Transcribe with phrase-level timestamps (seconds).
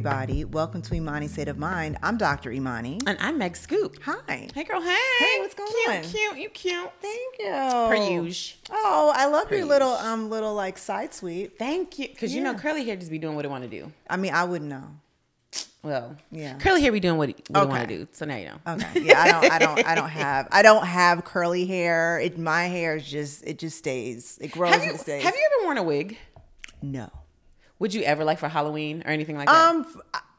[0.00, 0.46] Everybody.
[0.46, 1.98] Welcome to Imani's State of Mind.
[2.02, 2.50] I'm Dr.
[2.50, 3.00] Imani.
[3.06, 4.02] And I'm Meg Scoop.
[4.04, 4.48] Hi.
[4.54, 4.80] Hey, girl.
[4.80, 4.96] Hey.
[5.18, 6.02] Hey, what's going cute, on?
[6.04, 6.90] Cute, you cute.
[7.02, 7.50] Thank you.
[7.50, 8.58] Per usual.
[8.70, 11.58] Oh, I love your little um little like side sweep.
[11.58, 12.08] Thank you.
[12.08, 13.92] Because you know, curly hair just be doing what it want to do.
[14.08, 14.84] I mean, I wouldn't know.
[15.82, 16.54] Well, Yeah.
[16.56, 18.08] Curly hair be doing what it, what it want to do.
[18.12, 18.58] So now you know.
[18.68, 19.02] Okay.
[19.02, 22.18] Yeah, I don't I don't I don't have I don't have curly hair.
[22.20, 24.38] It my hair is just it just stays.
[24.40, 25.22] It grows Have and you, it stays.
[25.24, 26.16] have you ever worn a wig?
[26.80, 27.10] No.
[27.80, 29.70] Would you ever like for Halloween or anything like that?
[29.70, 29.86] Um,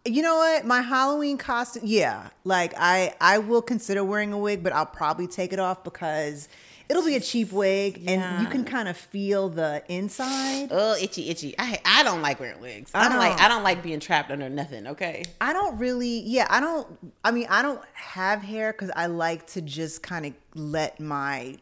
[0.05, 0.65] you know what?
[0.65, 2.29] My Halloween costume, yeah.
[2.43, 6.47] Like I, I will consider wearing a wig, but I'll probably take it off because
[6.87, 10.69] it'll be a cheap wig, and you can kind of feel the inside.
[10.71, 11.55] Oh, itchy, itchy.
[11.57, 12.91] I I don't like wearing wigs.
[12.93, 13.39] I I don't like.
[13.39, 14.87] I don't like being trapped under nothing.
[14.87, 15.23] Okay.
[15.39, 16.47] I don't really, yeah.
[16.49, 16.87] I don't.
[17.23, 21.57] I mean, I don't have hair because I like to just kind of let my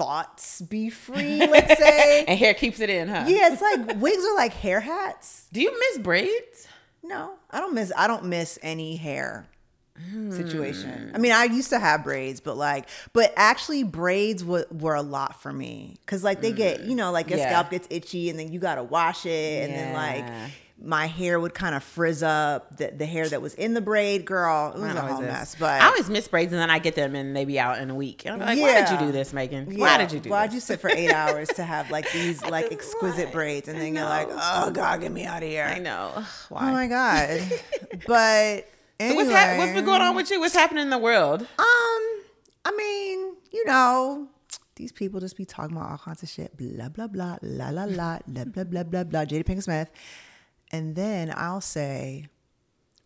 [0.00, 1.46] thoughts be free.
[1.50, 2.24] Let's say.
[2.26, 3.24] And hair keeps it in, huh?
[3.28, 5.46] yeah, it's like wigs are like hair hats.
[5.52, 6.66] Do you miss braids?
[7.02, 7.92] No, I don't miss.
[7.96, 9.46] I don't miss any hair
[10.10, 10.30] Hmm.
[10.30, 11.12] situation.
[11.14, 15.02] I mean, I used to have braids, but like, but actually, braids were, were a
[15.02, 17.38] lot for me because like they get, you know, like your.
[17.38, 17.48] Yeah.
[17.50, 20.46] scalp gets itchy, and then you gotta wash it, and then like Yeah.
[20.82, 22.76] My hair would kind of frizz up.
[22.78, 25.54] The, the hair that was in the braid, girl, it was a whole mess.
[25.58, 27.90] But I always miss braids, and then I get them, and they be out in
[27.90, 28.24] a week.
[28.24, 29.66] And I'm like, why did you do this, Megan?
[29.78, 30.54] Why did you do Why'd this?
[30.54, 33.32] you sit for eight hours to have like these like exquisite why?
[33.32, 35.64] braids, and then you're like, oh god, get me out of here.
[35.64, 36.12] I know.
[36.16, 37.40] Ugh, Oh my god.
[38.06, 38.66] but
[39.00, 39.74] So what's, hap- what's anyway.
[39.74, 40.40] been going on with you?
[40.40, 41.42] What's happening in the world?
[41.42, 41.46] Um,
[42.64, 44.28] I mean, you know,
[44.76, 47.84] these people just be talking about all kinds of shit, blah blah blah, la la
[47.84, 49.24] la, blah blah blah blah blah.
[49.24, 49.90] Jada Pinkett Smith,
[50.70, 52.26] and then I'll say,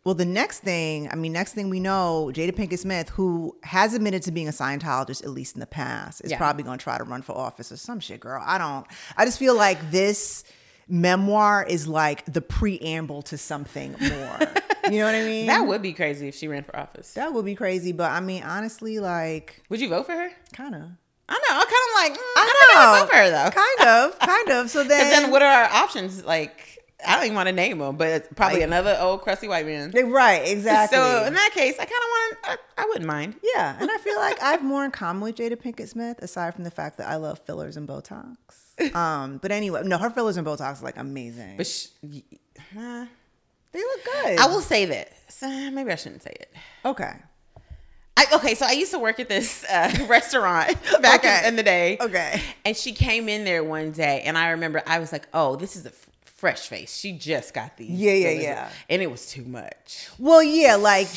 [0.05, 3.95] well, the next thing, I mean, next thing we know, Jada Pinkett Smith, who has
[3.95, 6.37] admitted to being a Scientologist at least in the past, is Yeah.
[6.39, 8.43] probably going to try to run for office or some shit, girl.
[8.45, 8.87] I don't.
[9.17, 10.45] I just feel like this
[10.89, 14.39] memoir is like the preamble to something more.
[14.91, 15.47] you know what I mean?
[15.47, 17.15] That would be crazy if she ran for office.
[17.15, 20.31] That would be crazy, but I mean, honestly, like, Would you vote for her?
[20.53, 20.83] kind of.
[21.27, 21.57] I know.
[21.57, 22.93] I'm kind of like, mm, I I don't know.
[22.93, 23.01] know.
[23.01, 23.51] vote for her though.
[23.51, 24.71] Kind of, kind of.
[24.71, 26.23] So then, then what are our options?
[26.23, 26.74] Like,
[27.07, 29.91] I don't even want to name them, but probably Like- another old crusty white man.
[30.11, 30.97] right, exactly.
[30.99, 32.37] So in that case, I kind of want.
[32.45, 33.35] I, I wouldn't mind.
[33.55, 36.55] yeah, and I feel like I have more in common with Jada Pinkett Smith, aside
[36.55, 38.37] from the fact that I love fillers and Botox.
[38.95, 41.57] Um, but anyway, no, her fillers and Botox are like amazing.
[41.57, 41.87] But sh-
[42.77, 43.07] uh,
[43.71, 44.39] they look good.
[44.41, 45.41] I will say this.
[45.41, 46.53] Uh, maybe I shouldn't say it.
[46.85, 47.13] Okay.
[48.17, 51.39] I, okay, so I used to work at this uh, restaurant back Okay.
[51.43, 51.99] in, in the day.
[52.01, 52.41] Okay.
[52.65, 55.77] And she came in there one day, and I remember I was like, "Oh, this
[55.77, 55.91] is a
[56.45, 56.95] fresh face.
[56.95, 58.69] She just got these." Yeah, yeah, fillers." yeah.
[58.91, 60.11] And it was too much.
[60.19, 61.09] Well, yeah, like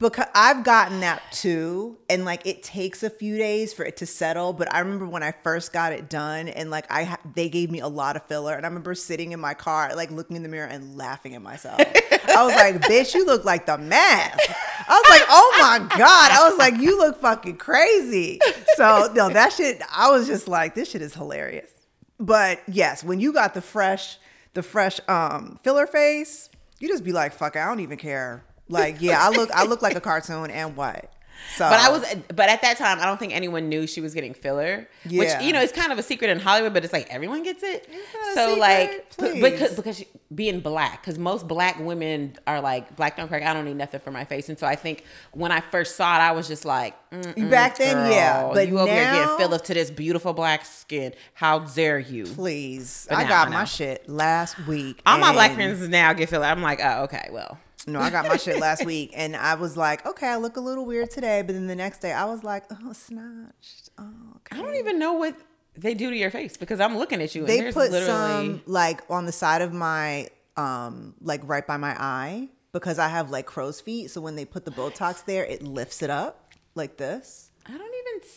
[0.00, 4.06] because I've gotten that too, and like it takes a few days for it to
[4.06, 4.52] settle.
[4.52, 7.78] But I remember when I first got it done, and like I they gave me
[7.78, 10.48] a lot of filler, and I remember sitting in my car, like looking in the
[10.48, 11.80] mirror and laughing at myself.
[11.80, 14.40] I was like, "Bitch, you look like the mask."
[14.88, 18.40] I was like, "Oh my god!" I was like, "You look fucking crazy."
[18.74, 19.80] So no, that shit.
[19.94, 21.70] I was just like, "This shit is hilarious."
[22.18, 24.18] But yes, when you got the fresh,
[24.54, 26.48] the fresh um filler face,
[26.78, 29.82] you just be like, "Fuck, I don't even care." Like, yeah, I look, I look
[29.82, 31.11] like a cartoon, and what?
[31.56, 34.14] So, But I was, but at that time, I don't think anyone knew she was
[34.14, 34.88] getting filler.
[35.04, 35.18] Yeah.
[35.18, 37.62] Which you know, it's kind of a secret in Hollywood, but it's like everyone gets
[37.62, 37.88] it.
[38.34, 43.28] So like, because because she- being black, because most black women are like, black don't
[43.28, 43.42] crack.
[43.42, 44.48] I don't need nothing for my face.
[44.48, 48.10] And so I think when I first saw it, I was just like, Back then,
[48.10, 51.12] yeah, but you over here getting fillers to this beautiful black skin.
[51.34, 52.24] How dare you?
[52.24, 55.02] please, But I now got my shit last week.
[55.04, 56.46] All my black friends now get filler.
[56.46, 57.58] I'm like, oh, okay, well.
[57.86, 60.60] No, I got my shit last week, and I was like, okay, I look a
[60.60, 63.90] little weird today, but then the next day, I was like, oh, snatched.
[63.98, 64.58] Oh, okay.
[64.58, 65.36] I don't even know what
[65.76, 67.42] they do to your face because I'm looking at you.
[67.42, 71.66] And they there's put literally, some like on the side of my um like right
[71.66, 74.10] by my eye because I have like crow's feet.
[74.10, 77.50] So when they put the Botox there, it lifts it up like this.
[77.66, 78.28] I don't even.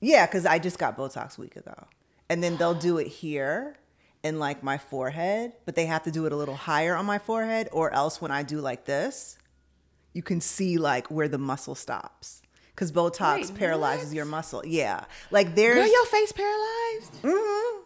[0.00, 1.86] Yeah, because I just got Botox a week ago,
[2.28, 3.76] and then they'll do it here,
[4.22, 7.18] in like my forehead, but they have to do it a little higher on my
[7.18, 9.38] forehead, or else when I do like this,
[10.12, 12.42] you can see like where the muscle stops.
[12.74, 14.16] Because Botox Wait, paralyzes what?
[14.16, 14.62] your muscle.
[14.66, 15.04] Yeah.
[15.30, 17.22] Like there's Girl, your face paralyzed.
[17.22, 17.82] Mm-hmm.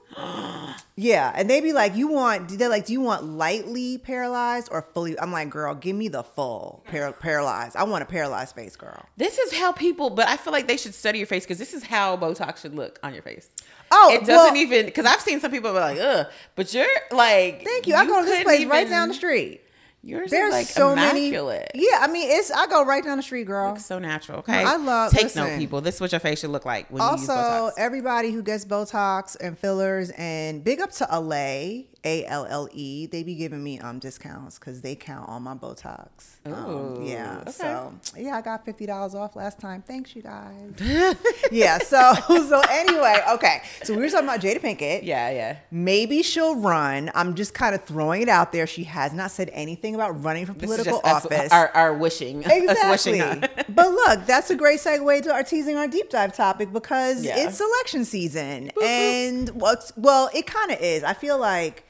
[0.96, 4.82] Yeah, and they be like, "You want?" They're like, "Do you want lightly paralyzed or
[4.92, 7.74] fully?" I'm like, "Girl, give me the full par- paralyzed.
[7.76, 10.76] I want a paralyzed face, girl." This is how people, but I feel like they
[10.76, 13.48] should study your face because this is how Botox should look on your face.
[13.90, 16.86] Oh, it doesn't well- even because I've seen some people be like, ugh, but you're
[17.12, 17.94] like, Thank you.
[17.94, 19.62] I go to this place right down the street.
[20.02, 21.70] Yours There's is like so immaculate.
[21.74, 21.86] many.
[21.90, 23.76] Yeah, I mean, it's I go right down the street, girl.
[23.76, 24.38] So natural.
[24.38, 24.64] Okay.
[24.64, 25.44] I love- Take listen.
[25.46, 25.82] note, people.
[25.82, 28.64] This is what your face should look like when you use Also, everybody who gets
[28.64, 33.06] Botox and fillers, and big up to Allē, A L L E.
[33.06, 36.08] They be giving me um discounts because they count on my Botox.
[36.46, 37.38] Um, yeah.
[37.42, 37.50] okay.
[37.52, 39.82] So yeah, I got fifty dollars off last time.
[39.82, 40.72] Thanks, you guys.
[41.52, 41.78] yeah.
[41.78, 43.62] So so anyway, okay.
[43.82, 45.00] So we were talking about Jada Pinkett.
[45.02, 45.56] yeah, yeah.
[45.70, 47.10] Maybe she'll run.
[47.14, 48.66] I'm just kind of throwing it out there.
[48.66, 51.52] She has not said anything about running for political just us- office.
[51.52, 52.44] our, our wishing.
[52.50, 53.12] Exactly.
[53.20, 57.24] wishing but look, that's a great segue to our teasing our deep dive topic because
[57.24, 57.46] Yeah.
[57.46, 58.70] it's election season.
[58.82, 61.02] And well, well, it kind of is.
[61.04, 61.84] I feel like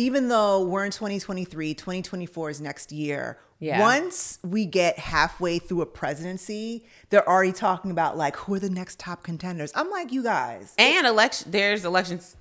[0.00, 3.38] even though we're in 2023, 2024 is next year.
[3.58, 3.80] Yeah.
[3.80, 8.70] Once we get halfway through a presidency, they're already talking about like who are the
[8.70, 9.70] next top contenders.
[9.74, 10.74] I'm like, you guys.
[10.78, 12.36] And election, there's elections.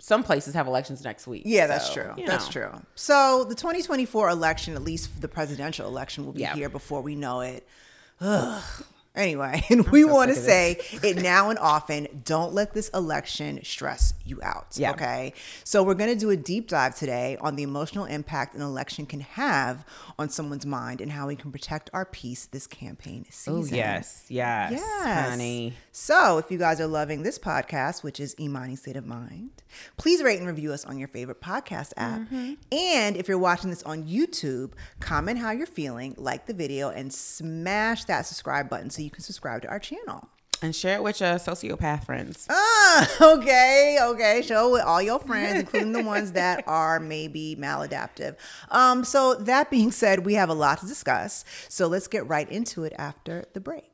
[0.00, 1.42] Some places have elections next week.
[1.46, 2.12] Yeah, that's true.
[2.18, 2.68] you That's know.
[2.68, 2.80] true.
[2.96, 6.54] So the 2024 election, at least the presidential election, will be Yeah.
[6.54, 7.66] here before we know it.
[8.20, 8.62] Ugh.
[9.14, 12.08] Anyway, and we so want to say it now and often.
[12.24, 14.68] Don't let this election stress you out.
[14.74, 14.90] Yeah.
[14.90, 15.32] Okay.
[15.62, 19.06] So we're going to do a deep dive today on the emotional impact an election
[19.06, 19.84] can have
[20.18, 23.30] on someone's mind and how we can protect our peace this campaign Oh
[23.62, 23.76] season.
[23.76, 25.28] yes, yes, Yes.
[25.30, 25.74] honey.
[25.92, 29.50] So, if you guys are loving this podcast, which is Imani State of Mind,
[29.96, 32.22] please rate and review us on your favorite podcast app.
[32.22, 32.54] Mm-hmm.
[32.72, 37.12] And if you're watching this on YouTube, comment how you're feeling, like the video, and
[37.12, 40.28] smash that subscribe button so you can subscribe to our channel.
[40.62, 42.46] And share it with your sociopath friends.
[42.48, 44.40] Ah, okay, okay.
[44.42, 48.36] Show it with all your friends, including the ones that are maybe maladaptive.
[48.70, 51.44] Um, so that being said, we have a lot to discuss.
[51.68, 53.84] So let's get right into it after the break.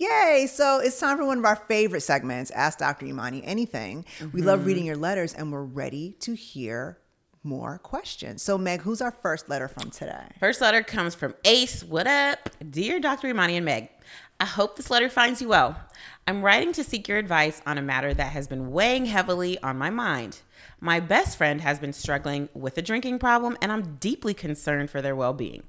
[0.00, 0.46] Yay!
[0.50, 3.04] So it's time for one of our favorite segments, Ask Dr.
[3.04, 4.06] Imani Anything.
[4.32, 6.96] We love reading your letters and we're ready to hear
[7.42, 8.42] more questions.
[8.42, 10.24] So, Meg, who's our first letter from today?
[10.38, 11.82] First letter comes from Ace.
[11.82, 12.50] What up?
[12.70, 13.28] Dear Dr.
[13.28, 13.88] Imani and Meg,
[14.38, 15.76] I hope this letter finds you well.
[16.26, 19.78] I'm writing to seek your advice on a matter that has been weighing heavily on
[19.78, 20.40] my mind.
[20.80, 25.02] My best friend has been struggling with a drinking problem, and I'm deeply concerned for
[25.02, 25.64] their well being.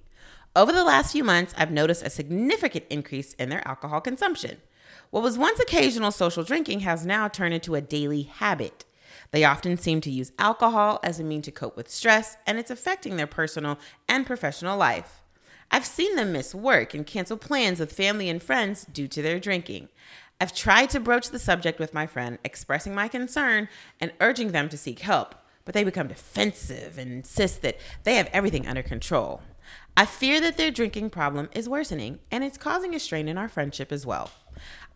[0.55, 4.57] Over the last few months, I've noticed a significant increase in their alcohol consumption.
[5.09, 8.85] What was once occasional social drinking has now turned into a daily habit.
[9.31, 12.71] They often seem to use alcohol as a mean to cope with stress, and it's
[12.71, 15.21] affecting their personal and professional life.
[15.71, 19.39] I've seen them miss work and cancel plans with family and friends due to their
[19.39, 19.87] drinking.
[20.41, 23.69] I've tried to broach the subject with my friend, expressing my concern
[24.01, 28.29] and urging them to seek help, but they become defensive and insist that they have
[28.33, 29.41] everything under control.
[29.95, 33.47] I fear that their drinking problem is worsening and it's causing a strain in our
[33.47, 34.31] friendship as well.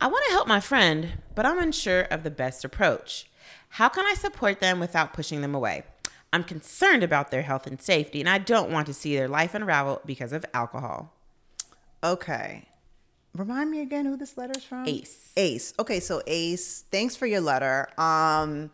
[0.02, 3.28] I want to help my friend, but I'm unsure of the best approach.
[3.76, 5.84] How can I support them without pushing them away?
[6.32, 9.54] I'm concerned about their health and safety, and I don't want to see their life
[9.54, 11.12] unravel because of alcohol.
[12.02, 12.70] Okay.
[13.34, 14.88] Remind me again who this letter's from?
[14.88, 15.34] Ace.
[15.36, 15.74] Ace.
[15.78, 17.90] Okay, so Ace, thanks for your letter.
[17.98, 18.72] Um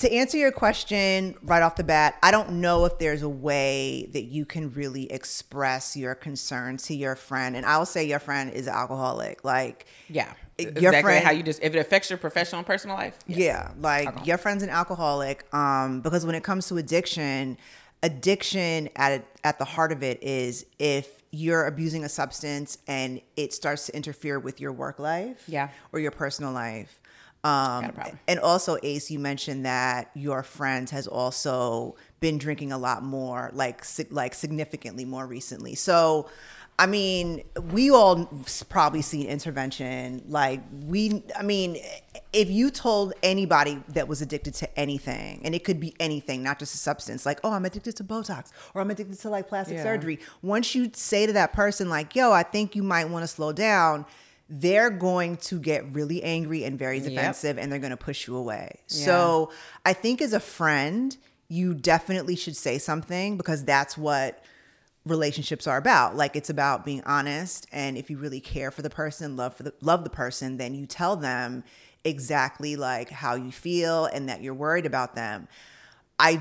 [0.00, 4.08] to answer your question right off the bat, I don't know if there's a way
[4.12, 7.54] that you can really express your concern to your friend.
[7.56, 9.44] And I'll say your friend is an alcoholic.
[9.44, 12.96] Like Yeah, Your exactly friend- how you just if it affects your professional and personal
[12.96, 13.18] life.
[13.26, 13.38] yes.
[13.38, 15.46] Yeah, like your friend's an alcoholic.
[15.54, 17.56] Um, because when it comes to addiction,
[18.02, 23.52] addiction at at the heart of it is if you're abusing a substance and it
[23.54, 25.68] starts to interfere with your work life, Yeah.
[25.92, 26.98] or your personal life.
[27.42, 28.18] Um, Got a problem.
[28.28, 33.50] and also, Ace, you mentioned that your friend has also been drinking a lot more,
[33.54, 35.74] like like significantly more recently.
[35.74, 36.28] So,
[36.78, 37.42] I mean,
[37.72, 38.28] we all
[38.68, 40.22] probably seen intervention.
[40.28, 41.78] Like we, I mean,
[42.34, 46.58] if you told anybody that was addicted to anything, and it could be anything, not
[46.58, 49.78] just a substance, like oh, I'm addicted to Botox or I'm addicted to like plastic
[49.78, 49.82] Yeah.
[49.84, 50.20] surgery.
[50.42, 53.52] Once you say to that person, like, yo, I think you might want to slow
[53.52, 54.04] down.
[54.52, 58.36] They're going to get really angry and very defensive and they're going to push you
[58.36, 58.80] away.
[58.86, 59.52] So
[59.86, 61.16] I think as a friend,
[61.48, 64.42] you definitely should say something because that's what
[65.06, 66.16] relationships are about.
[66.16, 69.62] Like it's about being honest and if you really care for the person, love for
[69.62, 71.62] the love the person, then you tell them
[72.04, 75.48] exactly like how you feel and that you're worried about them.
[76.18, 76.40] I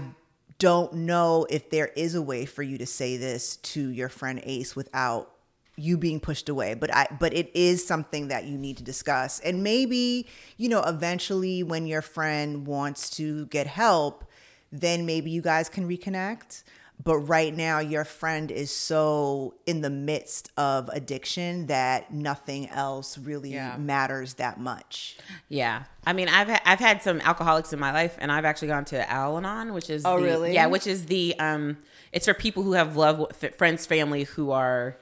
[0.57, 4.41] don't know if there is a way for you to say this to your friend
[4.43, 5.31] Ace without
[5.79, 9.39] you being pushed away but i but it is something that you need to discuss
[9.41, 14.23] and maybe you know eventually when your friend wants to get help
[14.71, 16.63] then maybe you guys can reconnect
[17.01, 23.17] but right now your friend is so in the midst of addiction that nothing else
[23.17, 23.77] really Yeah.
[23.77, 25.15] matters that much
[25.47, 28.67] Yeah, I mean, I've ha- I've had some alcoholics in my life, and I've actually
[28.67, 30.53] gone to Al-Anon, which is Oh, the- really?
[30.53, 31.77] Yeah, which is the um,
[32.11, 34.97] it's for people who have loved friends, family who are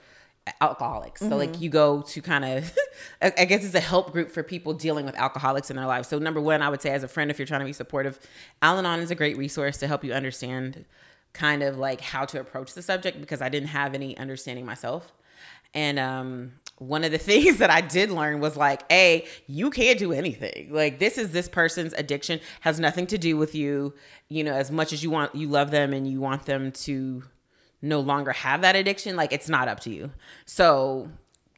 [0.62, 1.22] alcoholics.
[1.22, 1.38] So Mm-hmm.
[1.38, 2.78] like you go to kind of,
[3.22, 6.08] I guess it's a help group for people dealing with alcoholics in their lives.
[6.08, 8.20] So number one, I would say as a friend, if you're trying to be supportive,
[8.62, 10.86] Al-Anon is a great resource to help you understand
[11.34, 15.14] kind of like how to approach the subject because I didn't have any understanding myself.
[15.74, 20.00] And um, one of the things that I did learn was like, A, you can't
[20.00, 20.70] do anything.
[20.72, 23.94] Like this is this person's addiction has nothing to do with you.
[24.30, 27.24] You know, as much as you want, you love them and you want them to
[27.82, 30.12] no longer have that addiction, like it's not up to you.
[30.46, 31.10] So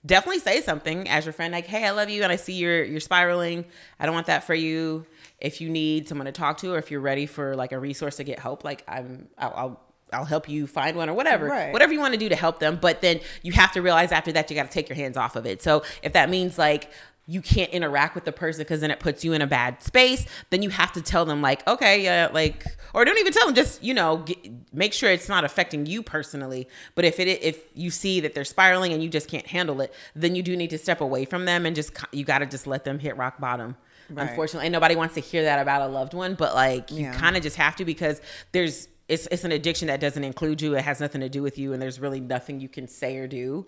[0.05, 2.83] definitely say something as your friend, like, hey, I love you and I see you're
[2.83, 3.65] you're spiraling.
[3.99, 5.05] I don't want that for you.
[5.39, 8.17] If you need someone to talk to or if you're ready for like a resource
[8.17, 11.47] to get help, like I'm I'll, I'll I'll help you find one or whatever.
[11.47, 11.71] Right.
[11.71, 12.79] Whatever you want to do to help them.
[12.81, 15.35] But then you have to realize after that you got to take your hands off
[15.35, 15.61] of it.
[15.61, 16.91] So if that means like
[17.29, 20.25] you can't interact with the person because then it puts you in a bad space,
[20.49, 23.53] then you have to tell them like, okay, yeah, like, or don't even tell them.
[23.53, 24.37] Just you know, get,
[24.73, 26.67] make sure it's not affecting you personally.
[26.95, 29.93] But if it if you see that they're spiraling and you just can't handle it,
[30.15, 32.65] then you do need to step away from them and just you got to just
[32.65, 33.75] let them hit rock bottom.
[34.15, 37.13] Unfortunately, and nobody wants to hear that about a loved one, but like you Yeah.
[37.13, 38.19] kind of just have to because
[38.53, 40.75] there's it's it's an addiction that doesn't include you.
[40.75, 43.27] It has nothing to do with you, and there's really nothing you can say or
[43.27, 43.65] do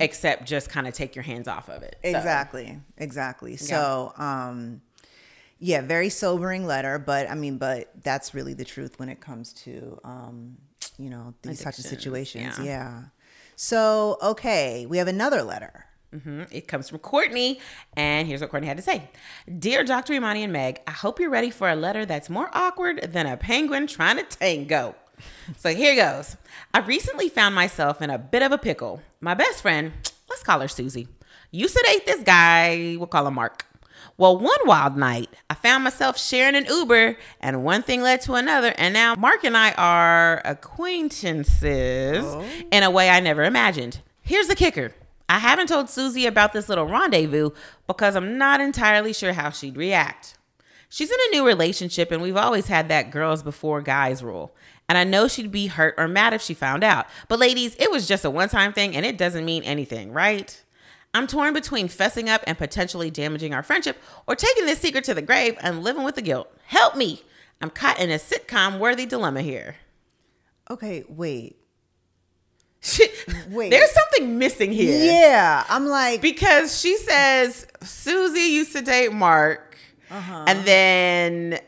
[0.00, 1.96] except just kind of take your hands off of it.
[2.02, 2.80] So, Exactly.
[2.96, 3.56] Exactly.
[3.56, 4.80] So, um,
[5.58, 9.52] yeah, very sobering letter, but I mean, but that's really the truth when it comes
[9.64, 10.56] to, um,
[10.96, 12.58] you know, these types of situations.
[12.58, 12.64] yeah.
[12.64, 13.02] Yeah.
[13.56, 15.86] So, okay, we have another letter.
[16.14, 16.46] Mhm.
[16.52, 17.58] It comes from Courtney,
[17.96, 19.08] and here's what Courtney had to say
[19.58, 20.12] Dear Dr.
[20.12, 23.36] Imani and Meg, I hope you're ready for a letter that's more awkward than a
[23.36, 24.94] penguin trying to tango.
[25.56, 26.36] So here goes.
[26.72, 29.02] I recently found myself in a bit of a pickle.
[29.20, 29.92] My best friend,
[30.28, 31.08] let's call her Susie,
[31.50, 33.64] used to date this guy, we'll call him Mark.
[34.16, 38.34] Well, one wild night, I found myself sharing an Uber, and one thing led to
[38.34, 42.24] another, and now Mark and I are acquaintances
[42.70, 44.00] in a way I never imagined.
[44.20, 44.92] Here's the kicker
[45.28, 47.50] I haven't told Susie about this little rendezvous
[47.86, 50.36] because I'm not entirely sure how she'd react.
[50.88, 54.54] She's in a new relationship, and we've always had that girls before guys rule.
[54.88, 57.06] And I know she'd be hurt or mad if she found out.
[57.26, 60.62] But, ladies, it was just a one time thing, and it doesn't mean anything, right?
[61.14, 65.14] I'm torn between fessing up and potentially damaging our friendship or taking this secret to
[65.14, 66.52] the grave and living with the guilt.
[66.66, 67.22] Help me!
[67.60, 69.76] I'm caught in a sitcom worthy dilemma here.
[70.70, 71.56] Okay, wait.
[73.50, 73.70] Wait.
[73.70, 75.04] There's something missing here.
[75.12, 79.76] Yeah, I'm like, Because she says Susie used to date Mark,
[80.10, 80.44] Uh-huh.
[80.46, 81.58] and then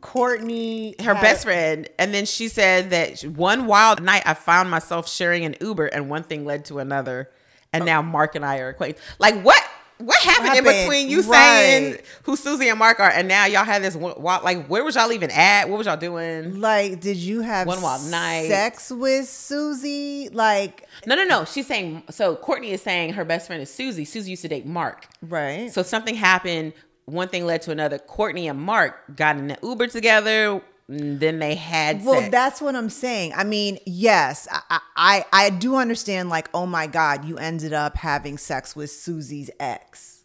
[0.00, 4.70] Courtney, her had- best friend, and then she said that one wild night I found
[4.70, 7.30] myself sharing an Uber, and one thing led to another,
[7.72, 9.00] and now Mark and I are acquainted.
[9.18, 9.62] Like what?
[10.06, 13.82] What happened, in between you saying who Susie and Mark are, and now y'all had
[13.82, 14.14] this one-?
[14.22, 15.68] Like where was y'all even at?
[15.68, 16.60] What was y'all doing?
[16.60, 17.80] Like, did you have One
[18.10, 18.48] night.
[18.48, 20.28] sex with Susie?
[20.30, 21.44] Like, No, no, no.
[21.44, 22.36] She's saying so.
[22.36, 24.04] Courtney is saying her best friend is Susie.
[24.04, 25.06] Susie used to date Mark.
[25.22, 25.70] right?
[25.72, 26.72] So something happened.
[27.06, 27.98] One thing led to another.
[27.98, 30.62] Courtney and Mark got in an Uber together.
[30.94, 32.30] Then they had Well, sex.
[32.30, 33.32] that's what I'm saying.
[33.34, 36.28] I mean, yes, I, I I do understand.
[36.28, 40.22] Like, oh my God, you ended up having sex with Susie's ex,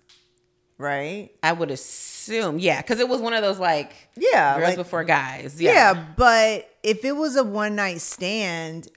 [0.78, 1.30] right?
[1.42, 5.04] I would assume, yeah, because it was one of those like Yeah, girls like- before
[5.06, 5.62] guys.
[5.62, 5.72] Yeah.
[5.94, 8.90] Yeah, but if it was a one night stand,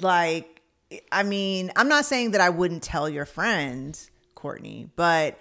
[0.00, 0.62] like,
[1.12, 3.98] I mean, I'm not saying that I wouldn't tell your friend
[4.34, 5.38] Courtney, but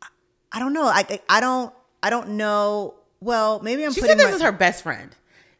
[0.00, 0.06] I-
[0.52, 0.86] I don't know.
[0.86, 2.94] I- I don't I don't know.
[3.20, 5.14] Well, maybe I'm she said this my- is her best friend.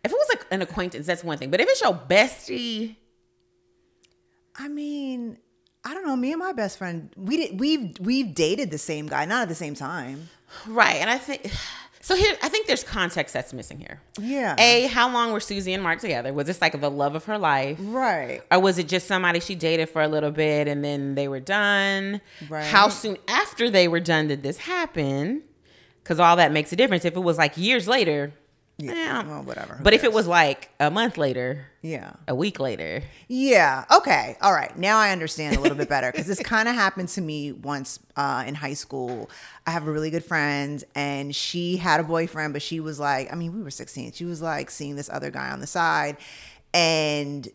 [0.05, 1.51] If it was like an acquaintance, that's one thing.
[1.51, 2.97] But if it's your bestie,
[4.55, 5.39] I mean,
[5.85, 6.17] I don't know.
[6.17, 9.49] Me and my best friend, we did, we've we've dated the same guy, not at
[9.49, 10.29] the same time.
[10.67, 10.97] right?
[10.97, 11.51] And I think
[12.01, 12.15] so.
[12.15, 14.01] Here, I think there's context that's missing here.
[14.21, 14.55] Yeah.
[14.59, 16.33] A, how long were Susie and Mark together?
[16.33, 17.79] Was this like the love of her life?
[17.81, 18.43] Right.
[18.51, 21.41] Or was it just somebody she dated for a little bit and then they were
[21.41, 22.21] done?
[22.49, 22.65] Right.
[22.65, 25.43] How soon after they were done did this happen?
[26.07, 27.05] Because all that makes a difference.
[27.05, 28.33] If it was like years later,
[28.79, 29.81] Yeah, eh, well, whatever.
[29.83, 33.85] But if it was like a month later, yeah, a week later, Yeah.
[33.91, 34.37] Okay.
[34.41, 34.77] All right.
[34.79, 37.99] Now I understand a little bit better because this kind of happened to me once
[38.15, 39.29] uh, in high school.
[39.67, 43.33] I have a really good friend, and she had a boyfriend, but she was like,
[43.33, 44.13] I mean, we were 16.
[44.13, 46.19] She was like seeing this other guy on the side,
[46.73, 47.49] and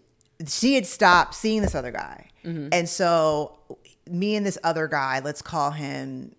[0.47, 2.27] she had stopped seeing this other guy.
[2.73, 3.59] And so,
[4.09, 6.35] me and this other guy, let's call him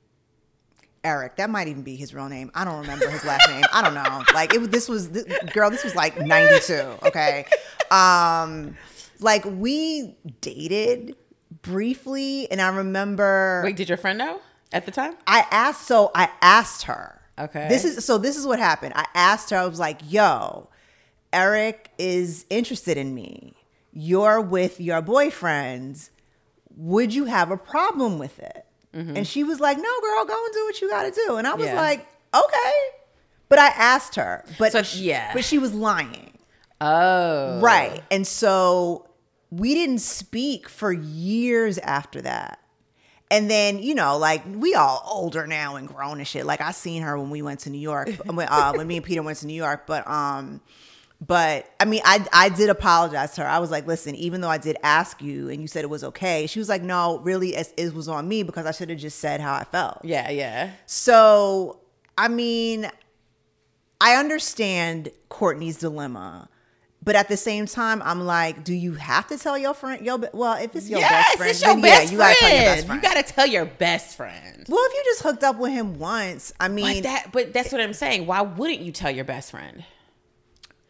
[1.04, 1.36] Eric.
[1.36, 2.50] That might even be his real name.
[2.54, 3.64] I don't remember his last name.
[3.72, 4.22] I don't know.
[4.34, 6.74] Like it was this was th- girl, this was like 92,
[7.06, 7.46] okay?
[7.90, 8.76] Um
[9.20, 11.16] like we dated
[11.62, 14.40] briefly and I remember wait, did your friend know
[14.72, 15.14] at the time?
[15.26, 17.20] I asked so I asked her.
[17.38, 17.66] Okay.
[17.68, 18.92] This is so this is what happened.
[18.94, 20.68] I asked her I was like, "Yo,
[21.32, 23.54] Eric is interested in me.
[23.92, 26.08] You're with your boyfriend.
[26.76, 30.54] Would you have a problem with it?" And she was like, "No, girl, go and
[30.54, 31.76] do what you got to do." And I was Mm-hmm.
[31.76, 31.80] Yeah.
[31.82, 32.72] like, "Okay."
[33.48, 35.32] But I asked her, but So, she- yeah.
[35.34, 36.32] but she was lying.
[36.80, 38.02] Oh, Right.
[38.10, 39.08] And so
[39.50, 42.58] we didn't speak for years after that.
[43.30, 46.44] And then, you know, like we all older now and grown and shit.
[46.44, 49.04] Like I seen her when we went to New York, when, uh, when me and
[49.06, 49.86] Peter went to New York.
[49.86, 50.60] But um,
[51.24, 53.46] but I mean, I I did apologize to her.
[53.46, 56.02] I was like, listen, even though I did ask you and you said it was
[56.02, 58.98] okay, she was like, no, really, it, it was on me because I should have
[58.98, 60.00] just said how I felt.
[60.02, 60.72] Yeah, yeah.
[60.86, 61.78] So,
[62.18, 62.90] I mean,
[64.00, 66.48] I understand Courtney's dilemma,
[67.04, 70.04] but at the same time, I'm like, do you have to tell your friend?
[70.04, 72.34] Your well, if it's your yes, best friend, it's your then best yeah, you gotta
[72.34, 73.02] tell your best friend.
[73.02, 74.66] You gotta tell your best friend.
[74.68, 77.70] well, if you just hooked up with him once, I mean, But that, but that's
[77.70, 78.26] what I'm saying.
[78.26, 79.84] Why wouldn't you tell your best friend?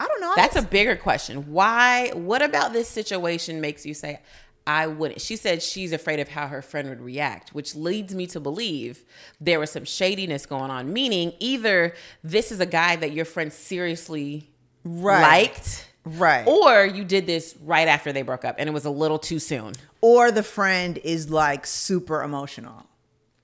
[0.03, 0.33] I don't know.
[0.35, 1.53] That's a bigger question.
[1.53, 2.11] Why?
[2.15, 4.21] What about this situation makes you say,
[4.67, 5.21] I wouldn't?
[5.21, 9.05] She said she's afraid of how her friend would react, which leads me to believe
[9.41, 10.93] there was some shadiness going on.
[10.93, 11.95] Meaning, either
[12.25, 14.49] this is a guy that your friend seriously
[14.85, 15.23] Right.
[15.23, 18.91] liked, right, or you did this right after they broke up and it was a
[18.91, 19.75] little too soon.
[20.01, 22.85] or the friend is like super emotional,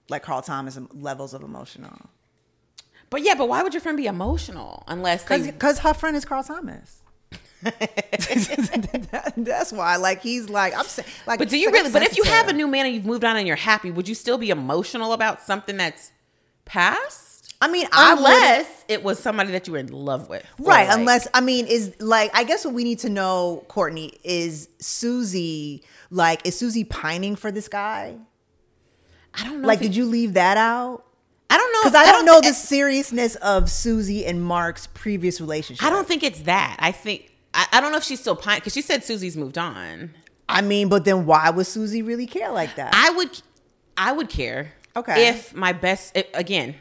[0.09, 1.97] like Carl Thomas levels of emotional,
[3.11, 6.43] But yeah, but why would your friend be emotional unless because her friend is Carl
[6.43, 7.03] Thomas.
[9.37, 11.90] That's why, like, he's like, I'm saying, like, But do you really?
[11.90, 14.09] But if you have a new man and you've moved on and you're happy, would
[14.09, 16.12] you still be emotional about something that's
[16.64, 17.55] past?
[17.61, 20.97] I mean, I Unless it was somebody that you were in love with, Right, like-
[20.99, 25.83] unless I mean is like I guess what we need to know, Courtney, is Susie
[26.11, 28.16] like is Susie pining for this guy?
[29.35, 29.66] I don't know.
[29.68, 31.05] Like, it- did you leave that out?
[31.51, 35.41] I don't know Because I, don't thi- know the seriousness of Susie and Mark's previous
[35.41, 35.85] relationship.
[35.85, 36.77] I don't think it's that.
[36.79, 39.57] I think I, I don't know if she's still pining because she said Susie's moved
[39.59, 40.11] on.
[40.49, 42.95] I mean, but then why would Susie really care like that?
[42.95, 43.43] I would,
[43.97, 44.73] I would care.
[44.97, 45.29] Okay.
[45.29, 46.75] If my best if, again,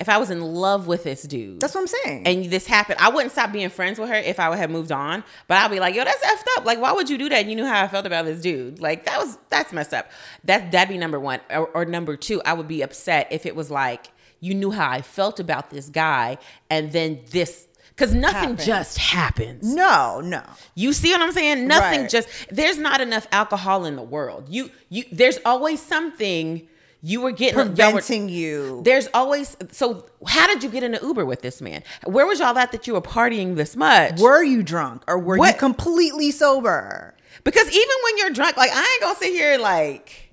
[0.00, 2.26] if I was in love with this dude, That's what I'm saying.
[2.26, 4.90] and this happened, I wouldn't stop being friends with her if I would have moved
[4.90, 5.22] on.
[5.46, 6.64] But I'll be like, yo, that's effed up.
[6.64, 7.40] Like, why would you do that?
[7.42, 8.80] And You knew how I felt about this dude.
[8.80, 10.10] Like, that was that's messed up.
[10.44, 11.40] That that'd be number one.
[11.50, 14.08] Or, or number two, I would be upset if it was like
[14.40, 16.38] you knew how I felt about this guy,
[16.70, 18.60] and then this because nothing Happened.
[18.60, 19.74] just happens.
[19.74, 20.42] no, no.
[20.74, 21.68] You see what I'm saying?
[21.68, 22.10] Nothing Right.
[22.10, 24.46] just there's not enough alcohol in the world.
[24.48, 26.66] You you there's always something
[27.02, 28.82] you were getting y'all were- Preventing you.
[28.84, 31.82] there's always so how did you get in an Uber with this man?
[32.04, 34.20] Where was y'all at that you were partying this much?
[34.20, 37.14] Were you drunk or were you What- completely sober?
[37.44, 40.32] because even when you're drunk, like I ain't gonna sit here like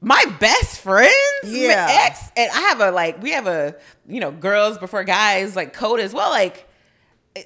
[0.00, 1.10] my best friends,
[1.44, 1.86] Yeah.
[1.86, 3.74] my ex, and I have a like we have a
[4.06, 6.30] you know girls before guys like code as well.
[6.30, 6.66] Like
[7.36, 7.42] I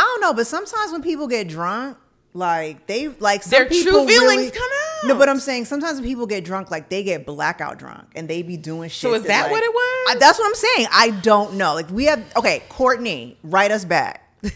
[0.00, 1.96] don't know, but sometimes when people get drunk,
[2.32, 4.70] like they like some Their true feelings really- come
[5.06, 8.28] No, but I'm saying sometimes when people get drunk, like they get blackout drunk and
[8.28, 9.00] they be doing shit.
[9.00, 10.16] So is that like- what it was?
[10.16, 10.88] I- that's what I'm saying.
[10.92, 11.74] I don't know.
[11.74, 14.22] Like we have okay, Courtney, write us back.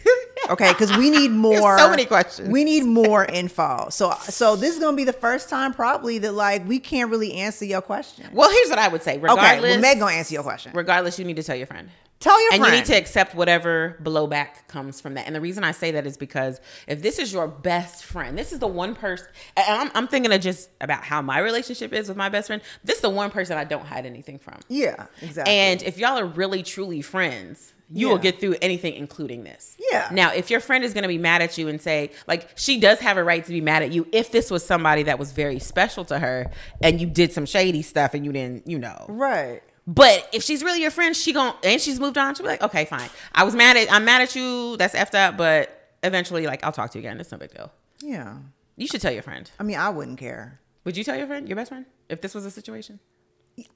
[0.50, 1.76] Okay, because we need more.
[1.78, 2.48] so many questions.
[2.48, 3.88] We need more info.
[3.90, 7.34] So, so this is gonna be the first time probably that like we can't really
[7.34, 8.26] answer your question.
[8.32, 9.18] well, here's what I would say.
[9.18, 10.72] Regardless, Okay, well, Meg gonna answer your question.
[10.74, 11.90] regardless, you need to tell your friend.
[12.20, 12.74] Tell your and friend.
[12.74, 15.26] you need to accept whatever blowback comes from that.
[15.26, 18.52] And the reason I say that is because if this is your best friend, this
[18.52, 19.26] is the one person.
[19.56, 22.60] And I'm, I'm thinking of just about how my relationship is with my best friend.
[22.82, 24.58] This is the one person I don't hide anything from.
[24.68, 25.54] Yeah, exactly.
[25.54, 29.76] And if y'all are really truly friends, you will get through anything, including this.
[29.90, 30.08] Yeah.
[30.12, 32.78] Now, if your friend is going to be mad at you and say, like, she
[32.78, 35.32] does have a right to be mad at you if this was somebody that was
[35.32, 36.50] very special to her
[36.82, 39.06] and you did some shady stuff and you didn't, you know.
[39.08, 39.62] right.
[39.88, 42.34] But if she's really your friend, she gon' and she's moved on.
[42.34, 43.08] She'll be like, okay, fine.
[43.34, 44.76] I was mad at I'm mad at you.
[44.76, 45.38] That's effed up.
[45.38, 47.18] But eventually, like, I'll talk to you again.
[47.18, 47.72] It's no big deal.
[48.02, 48.36] Yeah.
[48.76, 49.50] You should tell your friend.
[49.58, 50.60] I mean, I wouldn't care.
[50.84, 53.00] Would you tell your friend, your best friend, if this was a situation?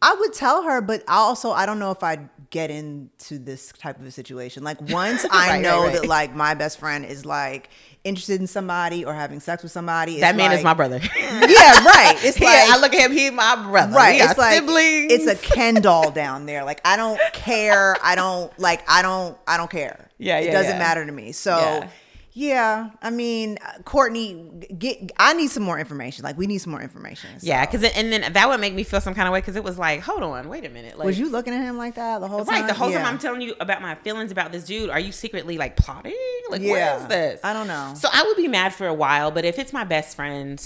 [0.00, 3.72] I would tell her, but I also I don't know if I'd get into this
[3.72, 4.62] type of a situation.
[4.62, 5.92] Like once I Right, right, know right.
[5.94, 7.70] that like my best friend is like
[8.04, 11.00] interested in somebody or having sex with somebody, that man is my brother.
[11.14, 12.16] Yeah, right.
[12.22, 13.12] It's yeah, like I look at him.
[13.16, 13.92] He's my brother.
[13.94, 14.20] right.
[14.20, 15.12] It's like siblings.
[15.12, 16.64] it's a Ken doll down there.
[16.64, 17.96] Like I don't care.
[18.02, 18.82] I don't like.
[18.88, 19.36] I don't.
[19.46, 20.08] I don't care.
[20.18, 20.78] Yeah, It doesn't yeah.
[20.78, 21.32] matter to me.
[21.32, 21.56] So.
[21.56, 21.88] Yeah.
[22.34, 25.12] Yeah, I mean, uh, Courtney, get.
[25.18, 26.24] I need some more information.
[26.24, 27.28] Like, we need some more information.
[27.40, 29.62] yeah, because and then that would make me feel some kind of way because it
[29.62, 32.20] was like, hold on, wait a minute, like was you looking at him like that
[32.20, 32.60] the whole time?
[32.62, 34.88] right the whole time I'm telling you about my feelings about this dude.
[34.88, 36.16] Are you secretly like plotting?
[36.48, 36.94] Like Yeah.
[36.94, 37.40] what is this?
[37.44, 37.92] I don't know.
[37.96, 40.58] So I would be mad for a while, but if it's my best friend.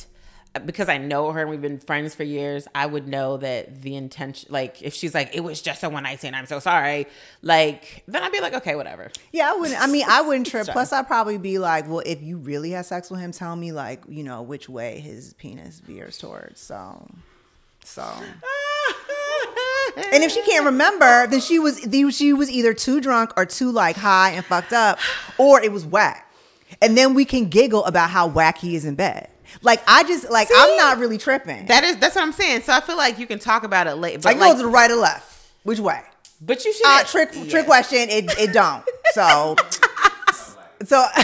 [0.65, 3.97] Because I know her and we've been friends for years, I would know that the
[3.97, 7.07] intention, like, if she's like, it was just a one night stand, I'm so sorry,
[7.43, 9.11] like, then I'd be like, okay, whatever.
[9.33, 9.81] Yeah, I wouldn't.
[9.81, 10.67] I mean, I wouldn't trip.
[10.69, 13.73] Plus, I'd probably be like, well, if you really had sex with him, tell me
[13.73, 16.61] like, you know, which way his penis veers towards.
[16.61, 17.07] So,
[17.85, 18.05] so.
[20.13, 21.81] And if she can't remember, then she was
[22.15, 24.99] she was either too drunk or too like high and fucked up,
[25.39, 26.31] or it was whack.
[26.83, 29.29] And then we can giggle about how whack he is in bed.
[29.63, 31.67] Like I just like I'm not really tripping.
[31.67, 32.63] That is, that's what I'm saying.
[32.63, 34.19] So I feel like you can talk about it later.
[34.19, 35.47] But like, like, go to the right or left.
[35.63, 36.01] Which way?
[36.41, 38.09] but you should Uh, trick trick question.
[38.11, 38.85] It it don't.
[39.13, 39.57] So
[40.85, 41.07] so.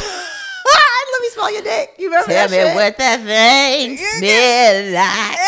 [1.13, 1.95] Let me smell your dick.
[1.99, 2.75] You remember Tell that me shit?
[2.75, 5.39] what that thing smell like.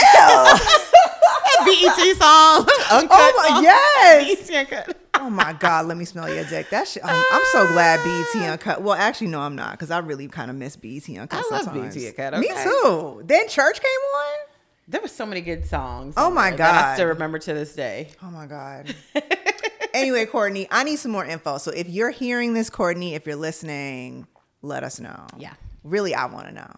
[1.80, 1.88] Ew.
[1.88, 2.68] BET song.
[2.92, 3.62] Uncut Oh my- song.
[3.62, 4.48] yes.
[4.50, 4.96] BET Uncut.
[5.16, 6.70] Oh my God, let me smell your dick.
[6.70, 7.04] That shit.
[7.04, 8.82] I'm, I'm so glad BET Uncut.
[8.82, 11.44] Well, actually, no, I'm not because I really kind of miss BET Uncut.
[11.50, 11.94] I love sometimes.
[11.94, 13.22] BET Uncut, Me too.
[13.24, 14.36] Then Church came on.
[14.86, 16.14] There were so many good songs.
[16.16, 16.94] Oh my that I God.
[16.94, 18.08] still remember to this day.
[18.22, 18.94] Oh my God.
[19.94, 21.56] anyway, Courtney, I need some more info.
[21.58, 24.26] So if you're hearing this, Courtney, if you're listening,
[24.60, 25.26] let us know.
[25.38, 25.54] Yeah.
[25.84, 26.70] Really, I want to know.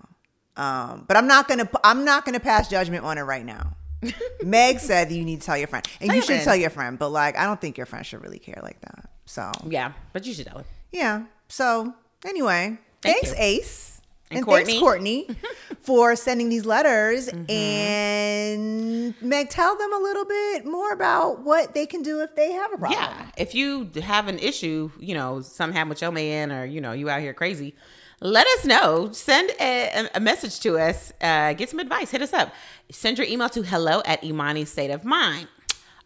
[0.56, 1.68] Um, but I'm not gonna.
[1.84, 3.76] I'm not gonna pass judgment on it right now.
[4.42, 6.44] Meg said that you need to tell your friend, and Tell you should friend.
[6.44, 6.98] tell your friend.
[6.98, 9.08] But like, I don't think your friend should really care like that.
[9.24, 10.64] So Yeah, but you should tell her.
[10.92, 11.24] Yeah.
[11.48, 13.36] So anyway, Thank thanks, you.
[13.44, 13.92] Ace.
[14.28, 14.64] And And, Courtney.
[14.72, 15.28] thanks, Courtney,
[15.82, 17.28] for sending these letters.
[17.28, 17.50] Mm-hmm.
[17.50, 22.52] And Meg, tell them a little bit more about what they can do if they
[22.52, 23.00] have a problem.
[23.00, 26.80] Yeah, if you have an issue, you know, something happened with your man, or you
[26.80, 27.74] know, you out here crazy,
[28.20, 29.10] let us know.
[29.12, 31.12] Send a, a message to us.
[31.20, 32.10] Uh, get some advice.
[32.10, 32.52] Hit us up.
[32.90, 35.48] Send your email to hello at Imani State of Mind.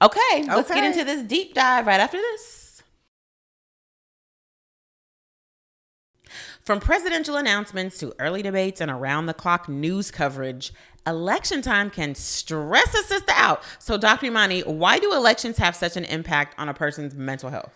[0.03, 2.83] Okay, let's get into this deep dive right after this.
[6.63, 10.73] From presidential announcements to early debates and around the clock news coverage,
[11.07, 13.63] election time can stress a sister out.
[13.79, 14.27] So, Dr.
[14.27, 17.73] Imani, why do elections have such an impact on a person's mental health?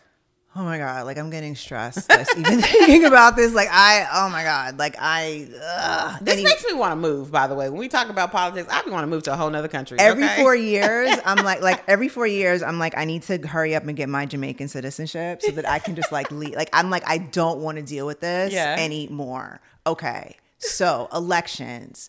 [0.57, 3.53] Oh my god, like I'm getting stressed just even thinking about this.
[3.53, 5.49] Like I, oh my god, like I.
[5.53, 6.19] Ugh.
[6.23, 7.69] This Any- makes me want to move, by the way.
[7.69, 9.99] When we talk about politics, I want to move to a whole nother country.
[9.99, 10.37] every okay?
[10.40, 13.83] four years, I'm like, like every four years, I'm like, I need to hurry up
[13.85, 16.55] and get my Jamaican citizenship so that I can just like leave.
[16.55, 18.77] Like I'm like, I don't want to deal with this Yeah.
[18.79, 19.61] anymore.
[19.87, 22.09] Okay, so elections,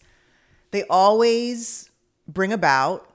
[0.69, 1.89] they always
[2.27, 3.09] bring about.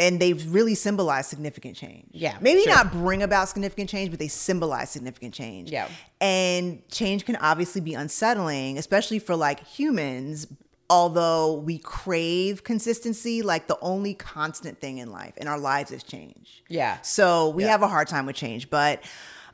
[0.00, 2.06] And they've really symbolized significant change.
[2.12, 2.72] Yeah, Maybe sure.
[2.74, 5.70] not bring about significant change, but they symbolize significant change.
[5.70, 5.88] Yeah.
[6.20, 10.46] And change can obviously be unsettling, especially for like humans.
[10.88, 16.02] Although we crave consistency, like the only constant thing in life in our lives is
[16.02, 16.64] change.
[16.68, 17.00] Yeah.
[17.02, 17.70] So we Yeah.
[17.70, 18.68] have a hard time with change.
[18.70, 19.00] But,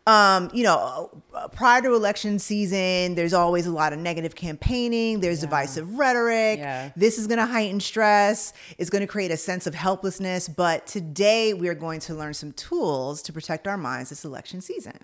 [0.06, 5.20] um, you know, uh, prior to election season, there's always a lot of negative campaigning,
[5.20, 6.58] there's divisive rhetoric.
[6.58, 6.90] Yeah.
[6.96, 10.48] This is going to heighten stress, it's going to create a sense of helplessness.
[10.48, 14.60] But today we are going to learn some tools to protect our minds this election
[14.60, 14.98] season.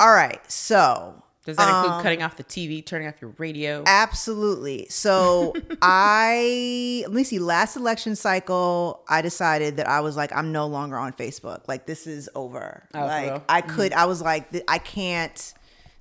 [0.00, 0.40] All right.
[0.50, 3.82] So, Does that include um, cutting off the TV, turning off your radio?
[3.86, 4.86] Absolutely.
[4.88, 7.38] So I let me see.
[7.38, 11.68] Last election cycle, I decided that I was like, I'm no longer on Facebook.
[11.68, 12.88] Like this is over.
[12.94, 13.42] Oh, like?
[13.48, 13.92] I could.
[13.92, 15.52] I was like, I can't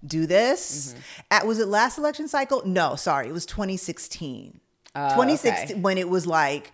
[0.05, 0.89] do this.
[0.93, 0.99] Mm-hmm.
[1.31, 2.63] At was it last election cycle?
[2.65, 4.61] No, sorry, it was 2016.
[4.95, 5.81] Oh, 2016 okay.
[5.81, 6.71] when it was like,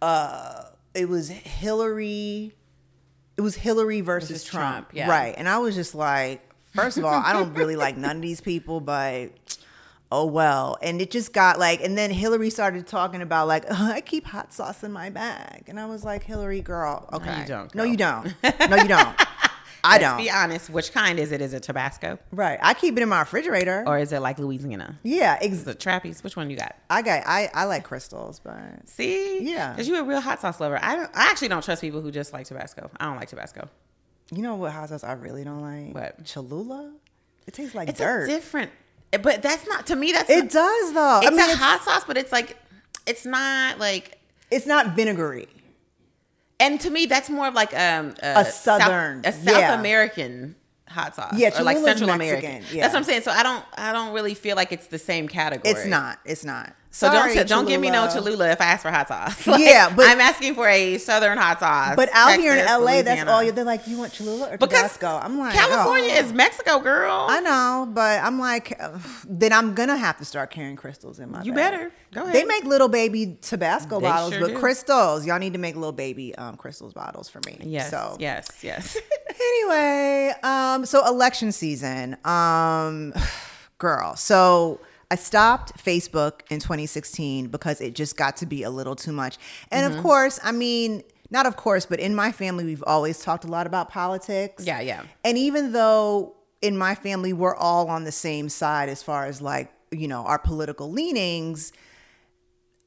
[0.00, 2.54] uh, it was Hillary.
[3.36, 5.08] It was Hillary versus, Versus Trump, Trump, yeah.
[5.08, 5.34] right?
[5.36, 8.40] And I was just like, first of all, I don't really like none of these
[8.40, 9.28] people, but
[10.10, 10.76] oh well.
[10.82, 14.52] And it just got like, and then Hillary started talking about like, I keep hot
[14.52, 17.84] sauce in my bag, and I was like, Hillary, girl, okay, no, you don't, no,
[17.84, 18.34] you don't,
[18.70, 19.20] no, you don't.
[19.84, 20.18] I Let's don't.
[20.18, 20.70] be honest.
[20.70, 21.40] Which kind is it?
[21.40, 23.82] Is it Tabasco right, I keep it in my refrigerator.
[23.84, 24.96] or is it like Louisiana?
[25.02, 26.22] yeah, ex- The Trappey's.
[26.22, 26.76] Which one you got?
[26.88, 29.72] I got, I, I like crystals, but See, Yeah.
[29.72, 30.78] because you a real hot sauce lover.
[30.80, 31.10] I don't.
[31.16, 32.92] I actually don't trust people who just like Tabasco.
[33.00, 33.68] I don't like Tabasco.
[34.32, 35.94] You know what hot sauce I really don't like?
[35.94, 36.24] What?
[36.24, 36.92] Cholula.
[37.46, 38.24] It tastes like It's dirt.
[38.24, 38.70] a different.
[39.10, 40.12] But that's not to me.
[40.12, 41.18] That's it does though.
[41.22, 42.56] It's I mean, a it's, hot sauce, but it's like
[43.06, 44.18] it's not like
[44.50, 45.48] it's not vinegary.
[46.58, 49.78] And to me, that's more of like um, A southern, South, a South yeah.
[49.78, 50.54] American
[50.88, 51.34] hot sauce.
[51.36, 52.76] Yeah, or like Central Mexican, American.
[52.76, 52.82] yeah.
[52.82, 53.22] That's what I'm saying.
[53.22, 55.74] So I don't, I don't really feel like it's the same category.
[55.74, 56.20] It's not.
[56.24, 56.72] It's not.
[56.94, 58.50] So Sorry, don't don't give me no Cholula.
[58.50, 59.46] If I ask for hot sauce.
[59.52, 61.96] Like, Yeah, but- I'm asking for a southern hot sauce.
[61.96, 63.50] But out here in Texas, LA, that's all you.
[63.50, 65.06] They're like, you want Cholula or because Tabasco?
[65.06, 66.18] I'm like, California oh.
[66.18, 67.26] is Mexico, girl.
[67.30, 68.78] I know, but I'm like,
[69.26, 71.42] then I'm gonna have to start carrying crystals in my.
[71.42, 71.72] You bag.
[71.72, 71.92] better.
[72.12, 72.34] Go ahead.
[72.34, 74.58] They make little baby Tabasco They bottles, sure but do.
[74.58, 77.58] crystals, y'all need to make little baby um, crystals bottles for me.
[77.62, 78.98] Yes, So yes, yes.
[79.40, 83.14] anyway, um, so election season, um,
[83.78, 84.14] girl.
[84.14, 84.78] So
[85.12, 89.36] I stopped Facebook in 2016 because it just got to be a little too much.
[89.70, 89.96] And Mm-hmm.
[89.98, 93.48] of course, I mean, not of course, but in my family, we've always talked a
[93.56, 94.64] lot about politics.
[94.66, 95.02] Yeah, yeah.
[95.24, 99.42] And even though in my family we're all on the same side as far as
[99.42, 101.72] like you know our political leanings.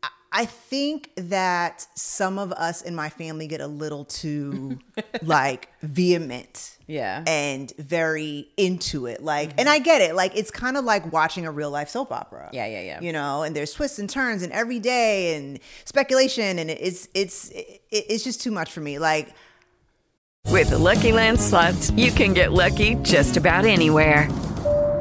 [0.01, 4.79] I- I think that some of us in my family get a little too
[5.21, 7.23] like vehement Yeah.
[7.25, 9.23] and very into it.
[9.23, 9.69] Like, and mm-hmm.
[9.69, 10.15] I get it.
[10.15, 12.49] Like, it's kind of like watching a real life soap opera.
[12.53, 13.01] Yeah, yeah, yeah.
[13.01, 17.49] You know, and there's twists and turns and every day and speculation, and it's it's
[17.49, 18.99] it, it's just too much for me.
[18.99, 19.33] Like,
[20.51, 24.29] With the Lucky Land slots, you can get lucky just about anywhere.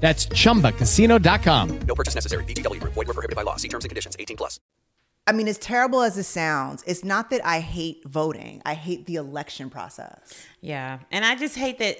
[0.00, 1.80] That's chumbacasino.com.
[1.86, 2.44] No purchase necessary.
[2.44, 2.94] VGW Group.
[2.94, 3.56] Void were prohibited by law.
[3.56, 4.16] See terms and conditions.
[4.18, 4.58] 18 plus.
[5.26, 8.62] I mean, as terrible as it sounds, it's not that I hate voting.
[8.64, 10.18] I hate the election process.
[10.60, 11.98] Yeah, and I just hate that.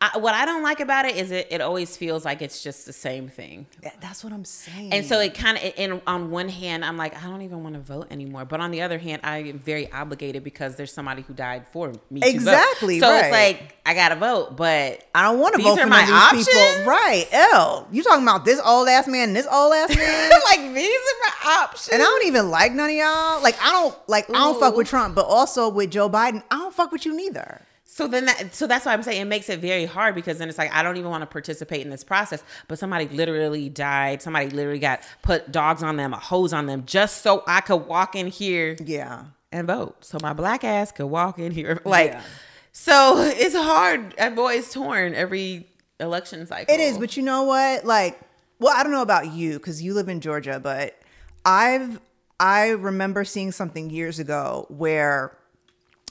[0.00, 2.86] I, what I don't like about it is it, it always feels like it's just
[2.86, 3.66] the same thing.
[4.00, 4.92] That's what I'm saying.
[4.92, 7.74] And so it kind of, and on one hand, I'm like, I don't even want
[7.74, 8.44] to vote anymore.
[8.44, 11.92] But on the other hand, I am very obligated because there's somebody who died for
[12.10, 12.20] me.
[12.22, 13.24] Exactly, So right.
[13.24, 16.62] it's like I gotta vote, but I don't want to vote for my these people.
[16.62, 16.86] options?
[16.86, 17.26] Right.
[17.32, 17.86] Ew.
[17.96, 20.30] You talking about this old ass man and this old ass man?
[20.44, 21.88] like these are my options.
[21.92, 23.42] and I don't even like none of y'all.
[23.42, 26.58] Like I don't like I don't fuck with Trump, but also with Joe Biden, I
[26.58, 27.62] don't fuck with you neither.
[27.98, 30.48] So then that so that's why I'm saying it makes it very hard because then
[30.48, 32.44] it's like I don't even want to participate in this process.
[32.68, 34.22] But somebody literally died.
[34.22, 37.88] Somebody literally got put dogs on them, a hose on them, just so I could
[37.88, 39.24] walk in here Yeah.
[39.50, 40.04] and vote.
[40.04, 41.80] So my black ass could walk in here.
[41.84, 42.22] Like Yeah.
[42.70, 44.14] so it's hard.
[44.16, 45.66] I've always torn every
[45.98, 46.72] election cycle.
[46.72, 47.84] It is, but you know what?
[47.84, 48.20] Like,
[48.60, 50.96] well, I don't know about you because you live in Georgia, but
[51.44, 51.98] I've
[52.38, 55.36] I remember seeing something years ago where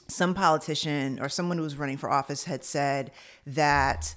[0.08, 3.10] some politician or someone who was running for office had said
[3.46, 4.14] that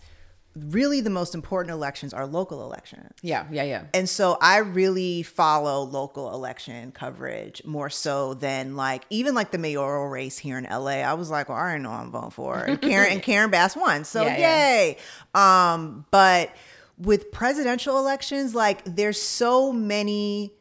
[0.56, 3.14] really the most important elections are local elections.
[3.22, 3.84] Yeah, yeah, yeah.
[3.94, 9.58] And so I really follow local election coverage more so than like even like the
[9.58, 11.00] mayoral race here in LA.
[11.04, 12.58] I was like, well, I already know I'm voting for.
[12.58, 14.04] And Karen and Karen Bass won.
[14.04, 14.76] So Yeah, yeah.
[14.78, 14.98] yay.
[15.34, 16.54] Um, but
[16.98, 20.52] with presidential elections, like there's so many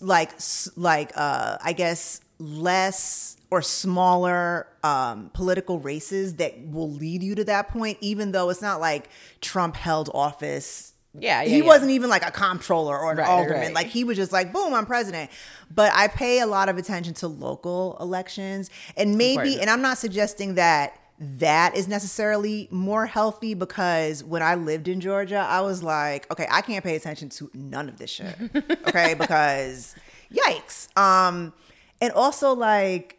[0.00, 0.32] like
[0.76, 7.44] like uh I guess less or smaller um political races that will lead you to
[7.44, 9.08] that point even though it's not like
[9.40, 11.64] Trump held office Yeah, yeah, he yeah.
[11.64, 13.74] wasn't even like a comptroller or an Right, alderman right.
[13.74, 15.30] like he was just like boom I'm president
[15.74, 19.98] but I pay a lot of attention to local elections and maybe and I'm not
[19.98, 25.82] suggesting that that is necessarily more healthy because when I lived in Georgia, I was
[25.82, 28.36] like, okay, I can't pay attention to none of this shit.
[28.86, 29.94] Okay, because
[30.30, 30.94] yikes.
[30.98, 31.54] Um,
[32.02, 33.15] and also like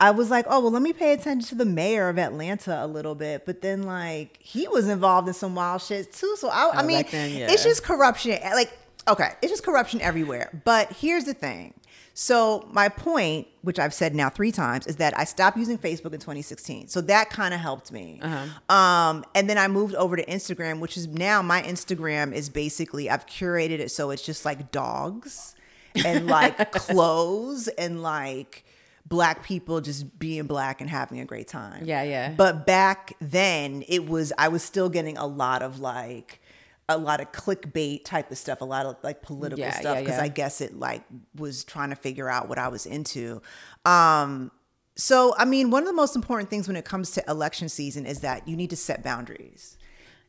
[0.00, 2.86] I was like, oh well, let me pay attention to the mayor of Atlanta a
[2.86, 6.34] little bit, but then like he was involved in some wild shit too.
[6.38, 7.50] So I, I Oh, mean, then, yeah.
[7.50, 8.38] it's just corruption.
[8.42, 8.76] Like,
[9.08, 10.50] okay, it's just corruption everywhere.
[10.64, 11.74] But here's the thing.
[12.16, 16.12] So my point, which I've said now three times, is that I stopped using Facebook
[16.12, 16.86] in 2016.
[16.88, 18.20] So that kind of helped me.
[18.68, 23.10] Um, and then I moved over to Instagram, which is now my Instagram is basically
[23.10, 25.56] I've curated it so it's just like dogs
[26.04, 28.64] and like clothes and like
[29.06, 31.84] black people just being black and having a great time.
[31.84, 32.34] Yeah, yeah.
[32.36, 36.40] But back then it was I was still getting a lot of like
[36.88, 40.00] a lot of clickbait type of stuff, a lot of like political Yeah, stuff yeah,
[40.00, 40.24] because yeah.
[40.24, 41.02] I guess it like
[41.34, 43.42] was trying to figure out what I was into.
[43.84, 44.50] Um
[44.96, 48.06] so I mean, one of the most important things when it comes to election season
[48.06, 49.76] is that you need to set boundaries.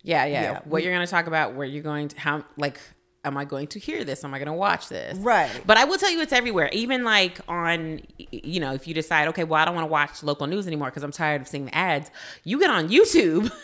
[0.06, 0.42] Yeah, yeah.
[0.42, 0.60] Yeah.
[0.66, 2.80] What you're going to talk about, where you're going to, how, like,
[3.26, 4.24] am I going to hear this?
[4.24, 5.18] Am I going to watch this?
[5.18, 5.50] Right.
[5.66, 6.70] But I will tell you it's everywhere.
[6.72, 10.24] Even like on, you know, if you decide, okay, well, I don't want to watch
[10.24, 12.12] local news anymore because I'm tired of seeing the ads,
[12.44, 13.52] you get on YouTube.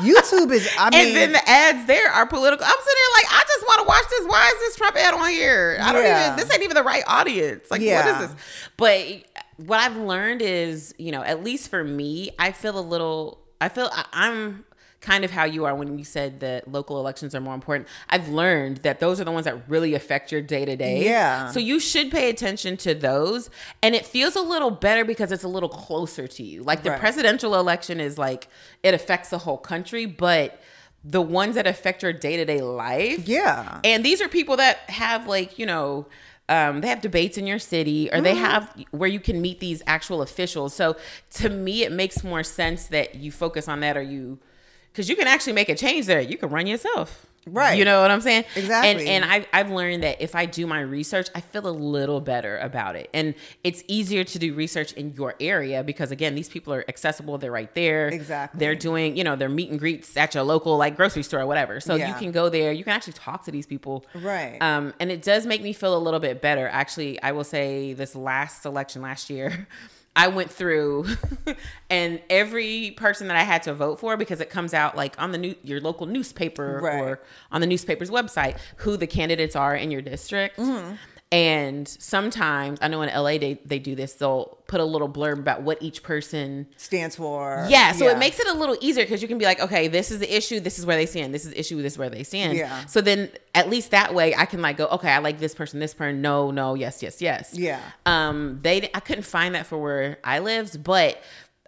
[0.00, 2.64] YouTube is I mean and then the ads there are political.
[2.64, 4.26] I'm sitting there like, I just want to watch this.
[4.26, 5.78] Why is this Trump ad on here?
[5.80, 6.26] I don't Yeah.
[6.26, 6.36] even.
[6.38, 7.70] This ain't even the right audience.
[7.70, 8.04] Like, Yeah.
[8.12, 8.40] what is this?
[8.76, 13.38] But what I've learned is, you know, at least for me, I feel a little.
[13.60, 14.64] I feel I, I'm
[15.04, 17.86] kind of how you are when you said that local elections are more important.
[18.08, 21.04] I've learned that those are the ones that really affect your day to day.
[21.04, 21.50] Yeah.
[21.50, 23.50] So you should pay attention to those,
[23.82, 26.62] and it feels a little better because it's a little closer to you.
[26.62, 27.00] Like the Right.
[27.00, 28.48] presidential election is like
[28.82, 30.60] it affects the whole country, but
[31.04, 33.80] the ones that affect your day to day life, Yeah.
[33.84, 36.06] And these are people that have like you know.
[36.46, 38.24] Um, they have debates in your city, or Mm-hmm.
[38.24, 40.74] they have where you can meet these actual officials.
[40.74, 40.94] So
[41.40, 44.38] to me, it makes more sense that you focus on that, or you,
[44.94, 46.20] because you can actually make a change there.
[46.20, 47.78] You can run yourself, Right.
[47.78, 48.44] You know what I'm saying?
[48.56, 48.90] Exactly.
[48.90, 52.20] And and I've, I've learned that if I do my research, I feel a little
[52.20, 53.10] better about it.
[53.12, 57.38] And it's easier to do research in your area because, again, these people are accessible.
[57.38, 58.08] They're right there.
[58.08, 58.58] Exactly.
[58.58, 61.46] They're doing, you know, their meet and greets at your local, like, grocery store or
[61.46, 61.80] whatever.
[61.80, 62.72] So you can go there.
[62.72, 64.04] You can actually talk to these people.
[64.14, 64.58] Right.
[64.60, 66.68] Um, and it does make me feel a little bit better.
[66.68, 69.66] Actually, I will say this last election last year,
[70.16, 71.06] I went through
[71.90, 75.32] and every person that I had to vote for because it comes out like on
[75.32, 77.00] the new your local newspaper Right.
[77.00, 80.56] or on the newspaper's website who the candidates are in your district.
[80.58, 80.94] Mm-hmm.
[81.32, 85.38] And sometimes I know in LA they, they do this, they'll put a little blurb
[85.38, 89.20] about what each person stands for yeah, so it makes it a little easier because
[89.20, 91.44] you can be like, okay, this is the issue, this is where they stand, this
[91.44, 92.56] is the issue, this is where they stand.
[92.56, 92.86] Yeah.
[92.86, 95.80] So then at least that way I can like go, okay, I like this person,
[95.80, 97.52] this person, no, no, yes, yes, yes.
[97.52, 97.80] Yeah.
[98.06, 101.20] Um, they I couldn't find that for where I lived, but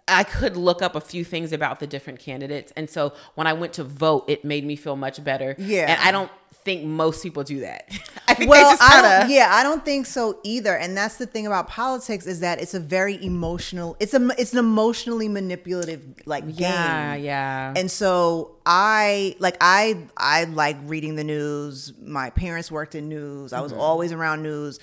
[0.07, 3.53] I could look up a few things about the different candidates, and so when I
[3.53, 5.55] went to vote, it made me feel much better.
[5.57, 5.85] Yeah.
[5.91, 6.31] and I don't
[6.63, 7.87] think most people do that.
[8.27, 10.75] I think well, they just I kind don't, yeah, I don't think so either.
[10.75, 13.95] And that's the thing about politics is that it's a very emotional.
[14.01, 16.55] It's a it's an emotionally manipulative like game.
[16.59, 17.73] yeah, yeah.
[17.75, 21.93] And so I like I I like reading the news.
[22.01, 23.53] My parents worked in news.
[23.53, 23.81] I was Mm-hmm.
[23.81, 24.79] always around news.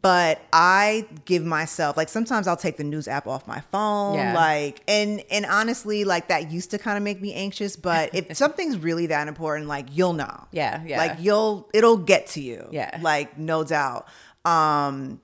[0.00, 4.32] But I give myself like sometimes I'll take the news app off my phone Yeah.
[4.34, 8.34] like and and honestly like that used to kind of make me anxious but if
[8.44, 10.46] something's really that important like you'll know.
[10.52, 10.96] Yeah, yeah.
[10.98, 12.66] Like you'll it'll get to you.
[12.70, 12.98] Yeah.
[13.02, 14.08] Like no doubt.
[14.46, 15.20] Um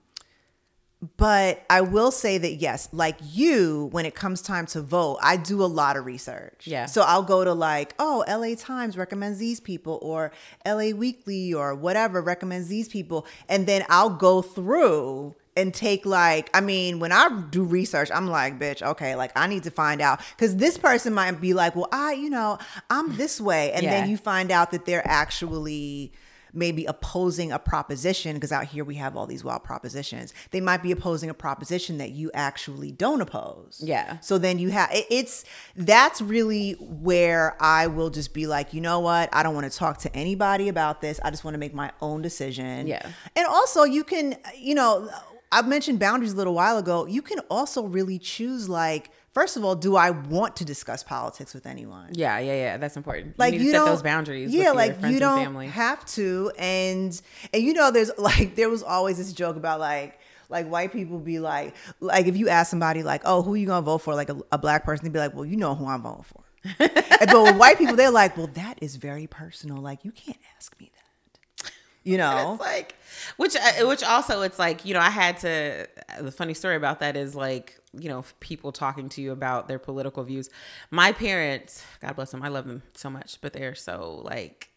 [1.16, 5.36] but I will say that yes, like you, when it comes time to vote, I
[5.38, 6.66] do a lot of research.
[6.66, 6.86] Yeah.
[6.86, 10.30] So I'll go to like, oh, LA Times recommends these people, or
[10.66, 13.26] LA Weekly, or whatever recommends these people.
[13.48, 18.26] And then I'll go through and take like, I mean, when I do research, I'm
[18.28, 20.20] like, bitch, okay, like I need to find out.
[20.38, 22.58] Cause this person might be like, well, I, you know,
[22.88, 23.72] I'm this way.
[23.72, 23.90] And Yeah.
[23.90, 26.12] then you find out that they're actually
[26.52, 30.32] maybe opposing a proposition because out here we have all these wild propositions.
[30.50, 33.80] They might be opposing a proposition that you actually don't oppose.
[33.84, 34.18] Yeah.
[34.20, 35.44] so then you have it- it's
[35.76, 39.28] that's really where i will just be like you know what?
[39.32, 41.18] I don't want to talk to anybody about this.
[41.24, 42.86] I just want to make my own decision.
[42.86, 43.08] Yeah.
[43.36, 45.08] and also you can you know
[45.52, 47.06] i mentioned boundaries a little while ago.
[47.06, 51.54] You can also really choose like first of all do i want to discuss politics
[51.54, 52.76] with anyone yeah, yeah, yeah.
[52.76, 53.38] That's important.
[53.38, 54.50] like you you, to set those boundaries.
[54.50, 57.20] Yeah, with your like friends you don't have to, and
[57.52, 61.18] and you know, there's like there was always this joke about like like white people
[61.18, 64.14] be like like if you ask somebody like oh who are you gonna vote for
[64.14, 66.42] like a, a black person they'd be like well you know who I'm voting for,
[66.78, 70.78] but with white people they're like well that is very personal like you can't ask
[70.80, 72.52] me that, you know.
[72.52, 72.96] It's like,
[73.36, 75.88] which, uh, which also, it's like, you know, I had to.
[76.20, 79.78] The funny story about that is like, you know, people talking to you about their
[79.78, 80.48] political views.
[80.90, 84.68] My parents, God bless them, I love them so much, but they're so like,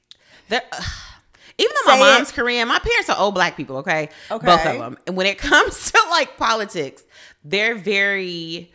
[0.49, 0.62] they're.
[1.58, 2.13] even though my Say it.
[2.15, 3.78] mom's Korean, my parents are old black people.
[3.78, 4.45] Okay, Okay.
[4.45, 4.97] both of them.
[5.08, 7.04] And when it comes to like politics,
[7.43, 8.71] they're very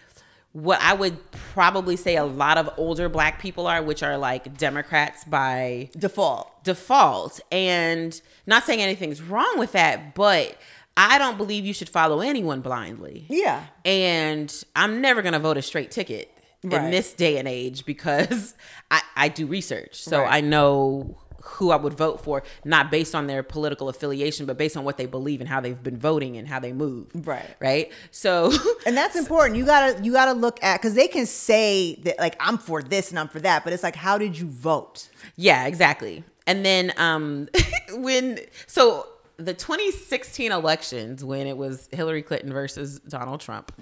[0.53, 4.57] what I would probably say a lot of older black people are, which are like
[4.57, 6.65] Democrats by Default.
[6.65, 7.39] default.
[7.53, 10.57] And not saying anything's wrong with that, but
[10.99, 13.25] I don't believe you should follow anyone blindly.
[13.29, 13.65] Yeah.
[13.85, 16.29] And I'm never going to vote a straight ticket
[16.65, 18.55] in this day and age because
[18.91, 20.03] I, I do research.
[20.03, 20.35] So Right.
[20.35, 24.77] I know who I would vote for, not based on their political affiliation, but based
[24.77, 27.07] on what they believe and how they've been voting and how they move.
[27.15, 27.47] Right.
[27.61, 27.93] Right.
[28.11, 28.53] So,
[28.87, 29.57] and that's important.
[29.57, 33.11] You gotta you gotta look at because they can say that like I'm for this
[33.11, 35.09] and I'm for that, but it's like how did you vote?
[35.37, 36.25] Yeah, exactly.
[36.47, 37.49] And then um
[37.95, 39.07] when so
[39.39, 43.73] the 2016 elections when it was Hillary Clinton versus Donald Trump.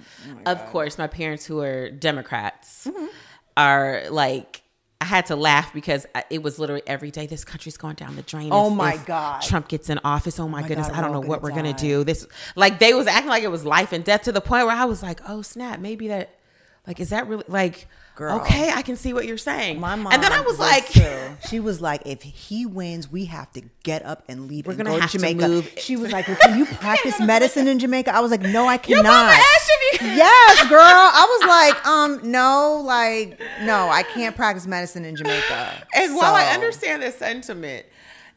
[0.45, 3.07] Oh of course, my parents who are Democrats mm-hmm.
[3.57, 4.61] are like
[5.01, 8.21] I had to laugh because it was literally every day this country's going down the
[8.21, 8.49] drain.
[8.51, 9.41] Oh my if God.
[9.41, 10.39] Trump gets in office.
[10.39, 12.03] Oh my, oh my goodness, God, I don't know what we're gonna gonna do.
[12.03, 14.75] This like they was acting like it was life and death to the point where
[14.75, 16.37] I was like, oh snap, maybe that
[16.85, 17.87] like is that really like
[18.17, 18.39] Girl.
[18.41, 18.71] okay?
[18.71, 19.79] I can see what you're saying.
[19.79, 21.17] My mom and then I was like, too.
[21.49, 24.65] she was like, if he wins, we have to get up and leave.
[24.65, 25.47] We're and gonna go have to Jamaica.
[25.47, 25.71] move.
[25.77, 28.13] She was like, well, can you practice medicine in Jamaica?
[28.15, 29.03] I was like, no, I Your cannot.
[29.03, 30.79] mama asked if you- yes, girl.
[30.81, 35.85] I was like, um, no, like, no, I can't practice medicine in Jamaica.
[35.95, 37.85] And while I understand the sentiment,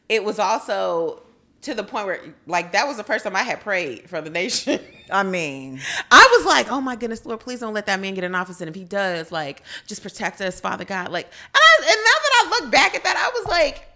[0.09, 1.23] it was also
[1.61, 4.29] to the point where, like, that was the first time I had prayed for the
[4.29, 4.79] nation.
[5.11, 8.23] I mean, I was like, oh my goodness, Lord, please don't let that man get
[8.23, 8.61] in office.
[8.61, 11.11] And if he does, like, just protect us, Father God.
[11.11, 13.87] Like, and, I, and now that I look back at that, I was like,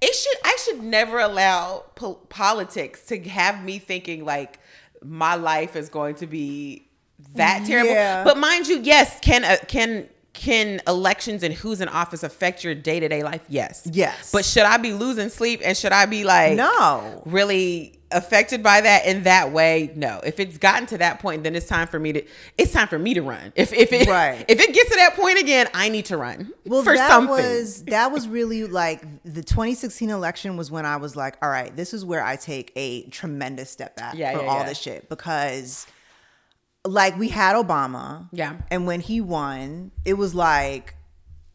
[0.00, 4.58] it should, I should never allow po- politics to have me thinking like
[5.02, 6.86] my life is going to be
[7.34, 7.90] that terrible.
[7.90, 8.24] Yeah.
[8.24, 10.08] But mind you, yes, can, uh, can,
[10.38, 13.42] can elections and who's in office affect your day to day life?
[13.48, 13.86] Yes.
[13.92, 14.30] Yes.
[14.32, 17.22] But should I be losing sleep and should I be like, No.
[17.26, 19.92] really affected by that in that way?
[19.96, 20.20] No.
[20.24, 22.22] If it's gotten to that point, then it's time for me to,
[22.56, 23.52] it's time for me to run.
[23.56, 24.44] If, if it, Right.
[24.48, 27.30] if it gets to that point again, I need to run well, for that something.
[27.34, 31.74] was that was really like the 2016 election was when I was like, all right,
[31.76, 34.68] this is where I take a tremendous step back Yeah, for yeah, all yeah.
[34.68, 35.86] this shit because
[36.88, 38.28] like we had Obama.
[38.32, 38.56] Yeah.
[38.70, 40.94] And when he won, it was like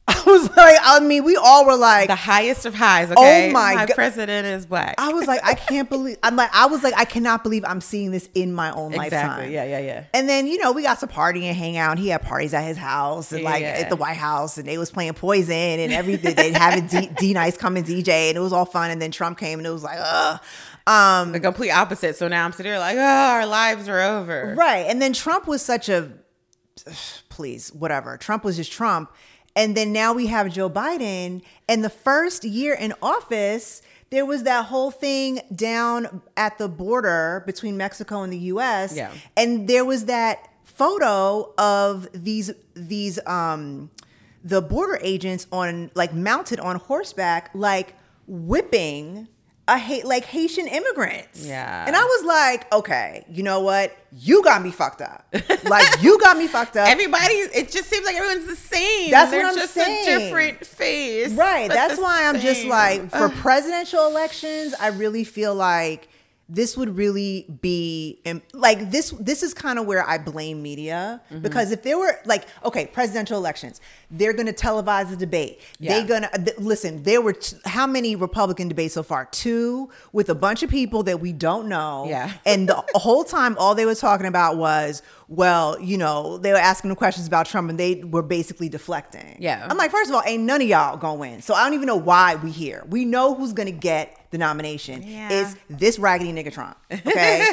[0.07, 3.09] I was like, I mean, we all were like the highest of highs.
[3.09, 3.49] Oh okay.
[3.49, 3.91] Oh my God.
[3.95, 4.95] president is black.
[4.97, 7.79] I was like, I can't believe I'm like, I was like, I cannot believe I'm
[7.79, 9.17] seeing this in my own exactly.
[9.17, 9.51] lifetime.
[9.51, 10.03] Yeah, yeah, yeah.
[10.13, 11.97] And then, you know, we got to party and hang out.
[11.99, 13.77] He had parties at his house and Yeah, like yeah.
[13.79, 16.35] at the White House and they was playing poison and everything.
[16.35, 18.91] They'd have it D, D Nice come and DJ and it was all fun.
[18.91, 20.41] And then Trump came and it was like, ugh.
[20.85, 22.15] Um, The complete opposite.
[22.17, 24.53] So now I'm sitting here like, oh, our lives are over.
[24.57, 24.85] Right.
[24.87, 26.11] And then Trump was such a
[27.29, 28.17] please, whatever.
[28.17, 29.11] Trump was just Trump.
[29.55, 31.41] And then now we have Joe Biden.
[31.69, 37.43] And the first year in office, there was that whole thing down at the border
[37.45, 38.95] between Mexico and the US.
[38.95, 39.11] Yeah.
[39.37, 43.91] And there was that photo of these these um
[44.43, 47.95] the border agents on like mounted on horseback, like
[48.27, 49.27] whipping
[49.67, 51.45] a hate like Haitian immigrants.
[51.45, 51.85] Yeah.
[51.87, 53.95] And I was like, okay, you know what?
[54.11, 55.25] You got me fucked up.
[55.63, 56.87] like you got me fucked up.
[56.91, 59.09] Everybody, it just seems like everyone's the same.
[59.11, 60.07] That's They're what I'm just saying.
[60.07, 61.31] a different face.
[61.31, 61.69] Right.
[61.69, 66.09] That's why I'm just like, for presidential elections, I really feel like
[66.55, 68.19] this would really be
[68.53, 71.41] like this this is kind of where i blame media Mm-hmm.
[71.41, 73.81] because if there were like okay presidential elections
[74.11, 75.93] they're gonna televise the debate Yeah.
[75.99, 80.29] they're gonna th- listen there were t- how many republican debates so far two with
[80.29, 82.31] a bunch of people that we don't know Yeah.
[82.45, 86.57] and the whole time all they were talking about was well you know they were
[86.57, 89.65] asking them questions about trump and they were basically deflecting Yeah.
[89.69, 91.87] i'm like first of all ain't none of y'all gonna win so i don't even
[91.87, 95.29] know why we here we know who's gonna get the nomination Yeah.
[95.31, 97.45] it's this raggedy nigga trump okay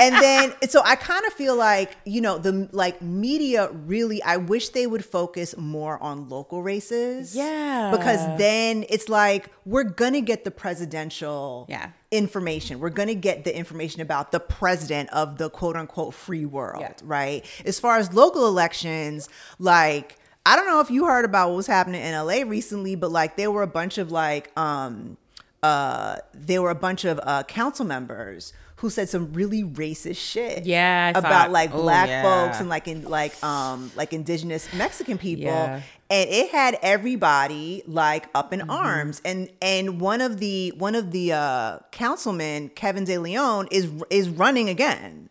[0.00, 4.36] and then so i kind of feel like you know the like media really i
[4.36, 7.90] wish they would focus more on local races Yeah.
[7.96, 11.90] because then it's like we're gonna get the presidential Yeah.
[12.10, 12.80] information.
[12.80, 16.80] We're going to get the information about the president of the quote unquote free world,
[16.80, 16.94] Yeah.
[17.04, 17.44] right?
[17.66, 20.16] As far as local elections, like
[20.46, 23.36] I don't know if you heard about what was happening in LA recently, but like
[23.36, 25.18] there were a bunch of like um
[25.62, 30.64] uh there were a bunch of uh council members who said some really racist shit
[30.64, 32.22] Yeah, I about like Oh, black yeah.
[32.22, 35.82] folks and like in like um like indigenous Mexican people Yeah.
[36.10, 38.60] and it had everybody like up Mm-hmm.
[38.62, 43.66] in arms and and one of the one of the uh councilmen kevin de leon
[43.72, 45.28] is is running again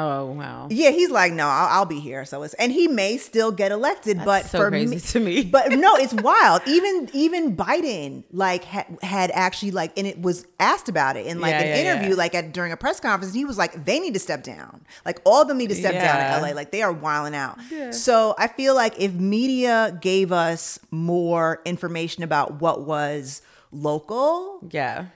[0.00, 0.68] Oh wow.
[0.70, 3.72] yeah he's like no i'll, I'll be here so it's and he may still get
[3.72, 5.42] elected but so for crazy me, to me.
[5.44, 10.46] but no it's wild even even biden like ha- had actually like and it was
[10.60, 12.14] asked about it in like Yeah, an yeah, interview yeah.
[12.22, 15.20] like at during a press conference he was like they need to step down like
[15.24, 17.58] all of them need to step down in la like they are wilding out
[17.90, 23.42] so i feel like if media gave us more information about what was
[23.72, 25.06] local Yeah.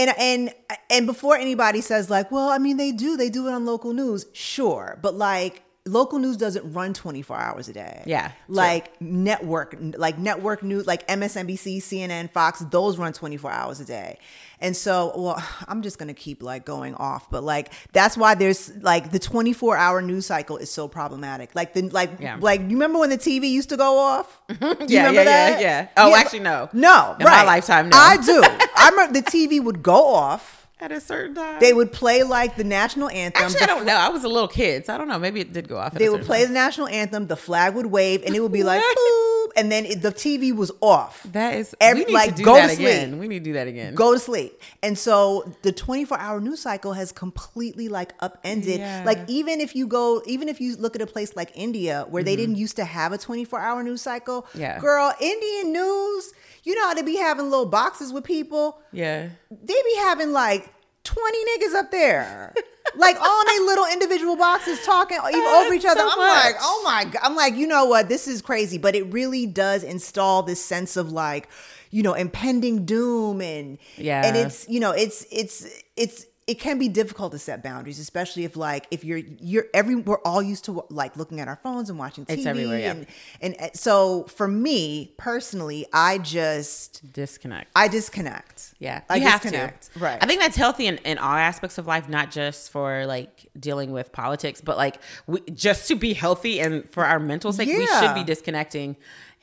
[0.00, 0.54] And and
[0.88, 3.92] and before anybody says like well i mean they do they do it on local
[3.92, 4.26] news.
[4.32, 4.98] Sure.
[5.02, 8.02] But like local news doesn't run 24 hours a day.
[8.06, 8.54] Yeah, true.
[8.56, 14.18] Like network, like network news, like MSNBC, CNN, Fox, those run 24 hours a day.
[14.60, 18.34] And so, well, I'm just going to keep like going off, but like that's why
[18.34, 21.54] there's like the 24 hour news cycle is so problematic.
[21.54, 22.36] Like the like Yeah.
[22.40, 24.40] like you remember when the TV used to go off?
[24.48, 25.60] Do you Yeah, yeah, remember yeah, that?
[25.62, 25.88] yeah.
[25.96, 26.68] Oh, but- actually, no.
[26.74, 27.46] No, In my right.
[27.46, 27.96] lifetime, no.
[27.96, 28.42] I do.
[28.44, 30.59] I remember the TV would go off.
[30.80, 31.60] At a certain time.
[31.60, 33.42] They would play like the national anthem.
[33.44, 33.96] Actually, the I don't know.
[33.96, 35.18] I was a little kid, so I don't know.
[35.18, 35.88] Maybe it did go off.
[35.94, 36.48] At a they would play time.
[36.48, 39.84] the national anthem, the flag would wave, and it would be like boop, and then
[39.84, 41.22] it, the TV was off.
[41.32, 41.74] That is.
[41.80, 42.88] Every- we need like, to do go that to sleep.
[42.88, 43.18] again.
[43.18, 43.94] We need to do that again.
[43.94, 44.60] Go to sleep.
[44.82, 48.78] And so the 24 hour news cycle has completely like upended.
[48.80, 49.02] Yeah.
[49.04, 52.22] Like even if you go, even if you look at a place like India where
[52.22, 54.60] they didn't used to have a 24 hour news cycle, Mm-hmm.
[54.60, 54.78] Yeah.
[54.80, 56.32] girl, Indian news,
[56.64, 58.80] you know how they be having little boxes with people?
[58.92, 59.28] Yeah.
[59.50, 60.72] They be having like
[61.04, 62.54] 20 niggas up there.
[62.96, 66.00] like all in their little individual boxes talking oh, even over each other.
[66.00, 66.44] so I'm much.
[66.44, 67.20] like, oh my god.
[67.22, 68.08] I'm like, you know what?
[68.08, 68.78] This is crazy.
[68.78, 71.48] But it really does install this sense of like,
[71.90, 74.24] you know, impending doom and Yeah.
[74.24, 78.42] and it's you know, it's it's it's it can be difficult to set boundaries, especially
[78.42, 81.88] if like if you're you're every we're all used to like looking at our phones
[81.88, 82.90] and watching TV It's everywhere, yeah.
[82.90, 83.06] and,
[83.40, 87.70] and and so for me personally, I just Disconnect.
[87.76, 88.74] I disconnect.
[88.80, 89.92] Yeah, I you have disconnect.
[89.94, 90.00] to.
[90.00, 90.18] Right.
[90.20, 93.92] I think that's healthy in, in all aspects of life, not just for like dealing
[93.92, 94.96] with politics, but like
[95.28, 98.96] we, just to be healthy and for our mental sake, we should be disconnecting,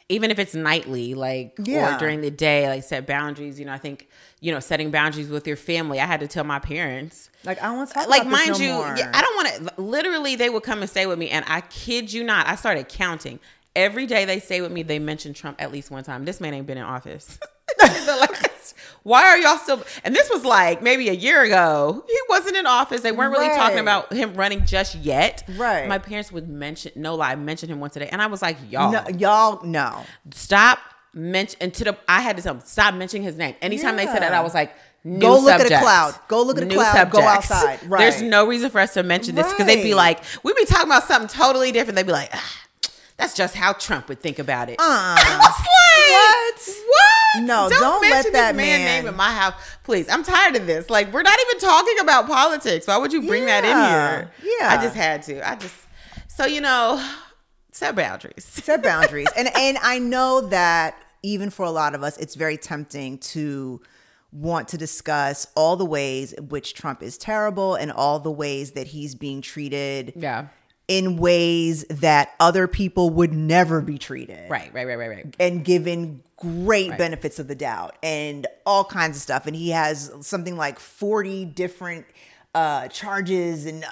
[0.09, 1.95] even if it's nightly, like Yeah.
[1.95, 2.67] or during the day.
[2.69, 3.59] Like set boundaries.
[3.59, 4.07] You know, I think
[4.39, 5.99] you know setting boundaries with your family.
[5.99, 7.29] I had to tell my parents.
[7.43, 9.81] Like I don't want to like mind no you, yeah, I don't want to.
[9.81, 12.87] Literally, they would come and stay with me, and I kid you not, I started
[12.89, 13.39] counting.
[13.77, 16.25] Every day they stay with me, they mention Trump at least one time.
[16.25, 17.37] This man ain't been in office.
[19.03, 19.83] Why are y'all still?
[20.03, 22.03] And this was like maybe a year ago.
[22.07, 23.01] He wasn't in office.
[23.01, 25.43] They weren't really talking about him running just yet.
[25.55, 25.87] Right.
[25.87, 28.57] My parents would mention, no lie, mention him once a day, and I was like,
[28.67, 30.03] y'all, no, y'all no.
[30.31, 30.79] stop
[31.13, 31.59] mention.
[31.61, 33.53] And to the, I had to tell them, stop mentioning his name.
[33.61, 34.73] Anytime they said that, I was like.
[35.03, 36.15] New Go look at a cloud.
[36.27, 37.11] Go look at a New cloud.
[37.11, 37.79] Go outside.
[37.87, 37.99] Right.
[37.99, 40.87] There's no reason for us to mention this because they'd be like, we'd be talking
[40.87, 41.95] about something totally different.
[41.95, 42.66] They'd be like, ah,
[43.17, 44.79] that's just how Trump would think about it.
[44.79, 46.85] Uh, I was like, what?
[46.87, 47.43] What?
[47.43, 49.53] No, don't let mention that this man, man- name in my house,
[49.83, 50.07] please.
[50.09, 50.89] I'm tired of this.
[50.89, 52.87] Like, we're not even talking about politics.
[52.87, 54.31] Why would you bring that in here?
[54.59, 54.69] Yeah.
[54.69, 55.47] I just had to.
[55.49, 55.75] I just.
[56.29, 57.03] So you know,
[57.71, 58.43] set boundaries.
[58.45, 62.57] set boundaries and and i know that even for a lot of us it's very
[62.57, 63.81] tempting to
[64.31, 68.71] want to discuss all the ways in which trump is terrible and all the ways
[68.71, 70.47] that he's being treated Yeah.
[70.87, 74.73] In ways that other people would never be treated Right.
[74.73, 74.85] Right.
[74.87, 74.97] Right.
[74.97, 75.09] Right.
[75.09, 75.35] Right.
[75.39, 80.11] and given great benefits of the doubt and all kinds of stuff and he has
[80.21, 82.05] something like 40 different
[82.55, 83.87] uh charges and uh,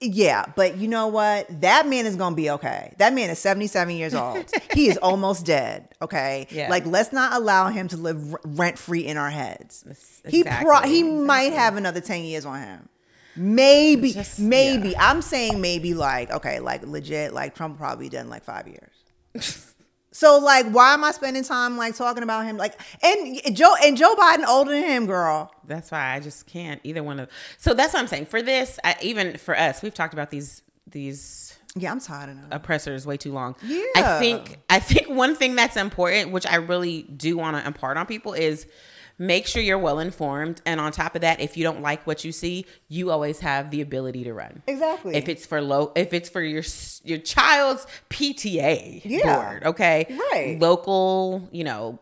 [0.00, 3.96] yeah but you know what that man is gonna be okay that man is 77
[3.96, 6.68] years old he is almost dead okay Yeah.
[6.70, 9.84] like let's not allow him to live rent free in our heads
[10.28, 12.88] he exactly, pro- he might have another 10 years on him
[13.36, 18.44] maybe Just- maybe i'm saying maybe like okay like legit like trump probably done like
[18.44, 18.94] five years
[20.14, 22.56] so like, why am I spending time like talking about him?
[22.56, 25.52] Like, and Joe and Joe Biden older than him, girl.
[25.66, 27.28] That's why I just can't either one of.
[27.58, 28.26] So that's what I'm saying.
[28.26, 32.36] For this, I, even for us, we've talked about these these Yeah, I'm tired of
[32.52, 33.56] oppressors way too long.
[33.64, 33.82] Yeah.
[33.96, 37.96] I think I think one thing that's important, which I really do want to impart
[37.96, 38.68] on people, is
[39.18, 40.60] make sure you're well informed.
[40.66, 43.70] And on top of that, if you don't like what you see, you always have
[43.70, 44.62] the ability to run.
[44.66, 45.14] Exactly.
[45.16, 46.62] If it's for low, if it's for your
[47.04, 49.36] your child's PTA Yeah.
[49.36, 50.58] board, okay, Right.
[50.60, 51.98] Local, you know,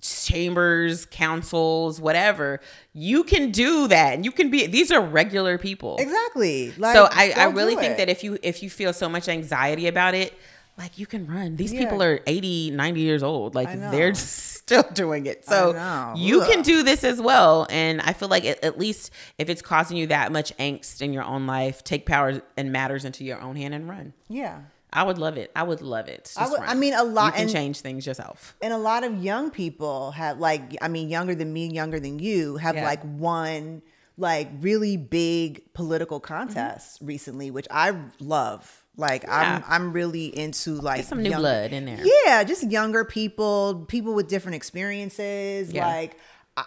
[0.00, 2.60] chambers, councils, whatever.
[2.92, 4.66] You can do that, and you can be.
[4.66, 5.96] These are regular people.
[5.98, 6.72] Exactly.
[6.78, 9.86] Like, so I, I really think that if you if you feel so much anxiety
[9.88, 10.34] about it
[10.78, 11.80] like you can run these Yeah.
[11.80, 14.14] people are 80 90 years old like they're
[14.62, 15.70] still doing it so
[16.16, 16.50] you Ugh.
[16.50, 19.96] can do this as well and i feel like at, at least if it's causing
[19.96, 23.56] you that much angst in your own life take power and matters into your own
[23.56, 24.60] hand and run yeah.
[24.92, 26.60] i would love it i would love it I would-.
[26.60, 29.50] I mean, a lot- you can and- change things yourself And a lot of young
[29.50, 32.84] people have like, I mean, younger than me, younger than you, have Yeah.
[32.84, 33.82] like won
[34.16, 36.34] like really big political Mm-hmm.
[36.34, 38.81] contests recently, which I love.
[38.96, 39.62] Like Yeah.
[39.68, 43.04] I'm, I'm really into like Get some new young- blood in there Yeah, just younger
[43.04, 45.72] people, people with different experiences.
[45.72, 45.86] Yeah.
[45.86, 46.16] Like,
[46.56, 46.64] I-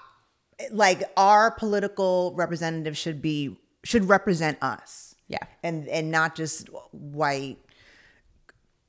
[0.71, 5.15] like our political representative should be should represent us.
[5.27, 5.39] Yeah.
[5.63, 7.57] and and not just white.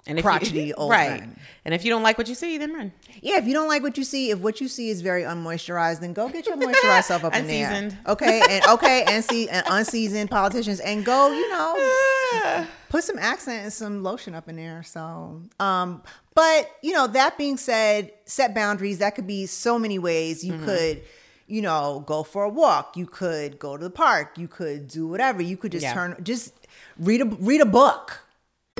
[0.06, 1.22] And if crotchety you, old right
[1.64, 2.92] and if you don't like what you see then run
[3.22, 6.00] Yeah, if you don't like what you see, if what you see is very unmoisturized,
[6.00, 7.70] then go get your moisturized self up in there.
[7.72, 7.98] Unseasoned.
[8.06, 13.64] Okay, and okay, and see and unseasoned politicians, and go, you know, put some accent
[13.64, 14.82] and some lotion up in there.
[14.82, 16.02] So, um,
[16.34, 18.98] but you know, that being said, set boundaries.
[18.98, 20.44] That could be so many ways.
[20.44, 21.02] You could,
[21.46, 22.96] you know, go for a walk.
[22.96, 24.36] You could go to the park.
[24.38, 25.42] You could do whatever.
[25.42, 25.94] You could just Yeah.
[25.94, 26.52] turn, just
[26.98, 28.20] read a read a book.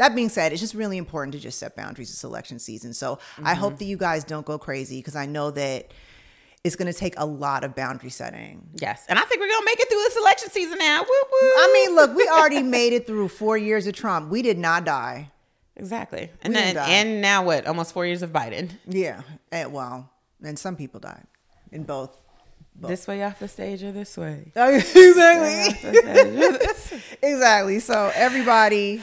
[0.00, 2.92] that being said, it's just really important to just set boundaries this election season.
[2.94, 3.60] So I Mm-hmm.
[3.60, 5.92] hope that you guys don't go crazy because I know that
[6.64, 8.66] it's going to take a lot of boundary setting.
[8.74, 9.04] Yes.
[9.08, 11.00] And I think we're going to make it through this election season now.
[11.00, 11.38] Woo woo.
[11.42, 14.30] I mean, look, we already made it through four years of Trump.
[14.30, 15.30] We did not die.
[15.76, 16.28] exactly.
[16.42, 17.66] And We then, and now what?
[17.66, 18.70] Almost four years of Biden.
[18.86, 19.22] Yeah.
[19.52, 20.10] And, well,
[20.42, 21.26] and some people died
[21.72, 22.16] in both.
[22.82, 24.52] This way off the stage or this way?
[24.56, 25.98] exactly.
[27.22, 27.78] exactly.
[27.80, 29.02] So everybody,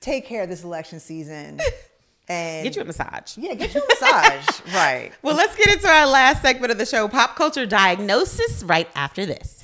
[0.00, 1.60] take care of this election season
[2.28, 3.36] and Get you a massage.
[3.36, 4.60] Yeah, get you a massage.
[4.74, 5.12] right.
[5.22, 9.26] Well, let's get into our last segment of the show, pop culture diagnosis, right after
[9.26, 9.58] this.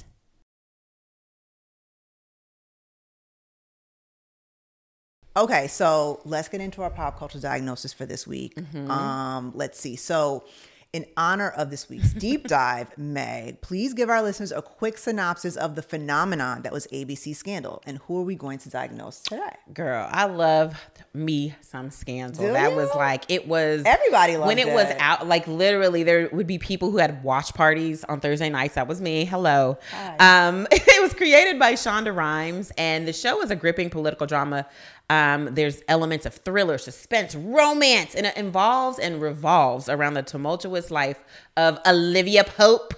[5.37, 8.55] Okay, so let's get into our pop culture diagnosis for this week.
[8.55, 8.89] Mm-hmm.
[8.89, 9.97] Um, let's see.
[9.97, 10.45] So,
[10.95, 15.57] in honor of this week's deep dive, Meg, please give our listeners a quick synopsis
[15.57, 19.57] of the phenomenon that was ABC Scandal, and who are we going to diagnose today?
[19.75, 20.81] Girl, I love
[21.13, 22.47] me some scandal.
[22.47, 22.77] Do that you?
[22.77, 25.27] was like it was Everybody when loved it was out.
[25.27, 28.77] Like literally, there would be people who had watch parties on Thursday nights.
[28.77, 29.25] That was me.
[29.25, 29.77] Hello.
[30.21, 34.67] Um, it was created by Shonda Rhimes, and the show was a gripping political drama.
[35.11, 40.91] Um, there's elements of thriller, suspense, romance, and it involves and revolves around the tumultuous
[40.91, 41.23] life
[41.57, 42.95] of Olivia Pope.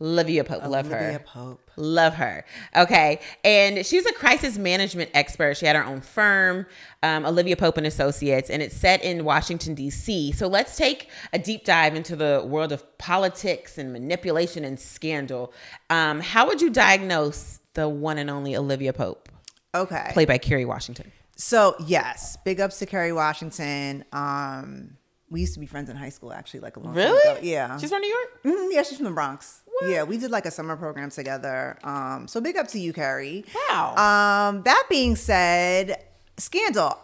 [0.00, 0.96] Olivia Pope, love her.
[0.98, 1.70] Olivia Pope.
[1.76, 2.44] Love her.
[2.76, 3.20] Okay.
[3.44, 5.56] And she's a crisis management expert.
[5.56, 6.66] She had her own firm,
[7.04, 10.32] um, Olivia Pope and Associates, and it's set in Washington, D.C.
[10.32, 15.52] So let's take a deep dive into the world of politics and manipulation and scandal.
[15.88, 19.28] Um, how would you diagnose the one and only Olivia Pope,
[19.74, 20.10] Okay.
[20.12, 21.12] played by Kerry Washington?
[21.36, 24.04] So yes, big ups to Kerry Washington.
[24.12, 24.96] Um,
[25.30, 27.38] we used to be friends in high school, actually, like a long time ago.
[27.42, 28.42] Yeah, She's from New York?
[28.44, 29.62] Mhm, yeah, she's from the Bronx.
[29.88, 31.76] Yeah, we did like a summer program together.
[31.82, 33.44] Um, so big up to you, Kerry.
[33.68, 33.94] Wow.
[33.96, 36.00] Um, that being said,
[36.36, 36.96] Scandal.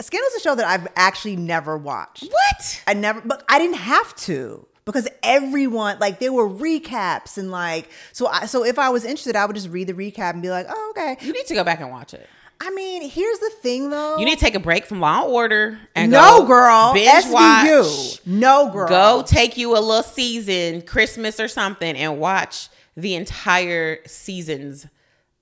[0.00, 2.24] Scandal's a show that I've actually never watched.
[2.24, 2.82] What?
[2.86, 7.88] I never, but I didn't have to because everyone like there were recaps and like
[8.12, 8.26] so.
[8.26, 10.66] I so if I was interested, I would just read the recap and be like,
[10.68, 11.16] oh okay.
[11.24, 12.28] You need to go back and watch it.
[12.60, 14.18] I mean, here's the thing though.
[14.18, 17.24] You need to take a break from Law and Order and no go girl, binge
[17.26, 17.32] SVU.
[17.32, 18.26] watch.
[18.26, 23.98] No girl, Go take you a little season, Christmas or something, and watch the entire
[24.06, 24.86] seasons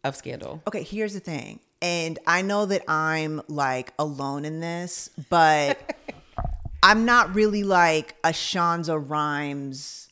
[0.03, 0.63] of Scandal.
[0.67, 1.61] Okay, here's the thing.
[1.81, 5.95] And I know that I'm like alone in this, but
[6.83, 10.09] I'm not really like a Shonda Rhimes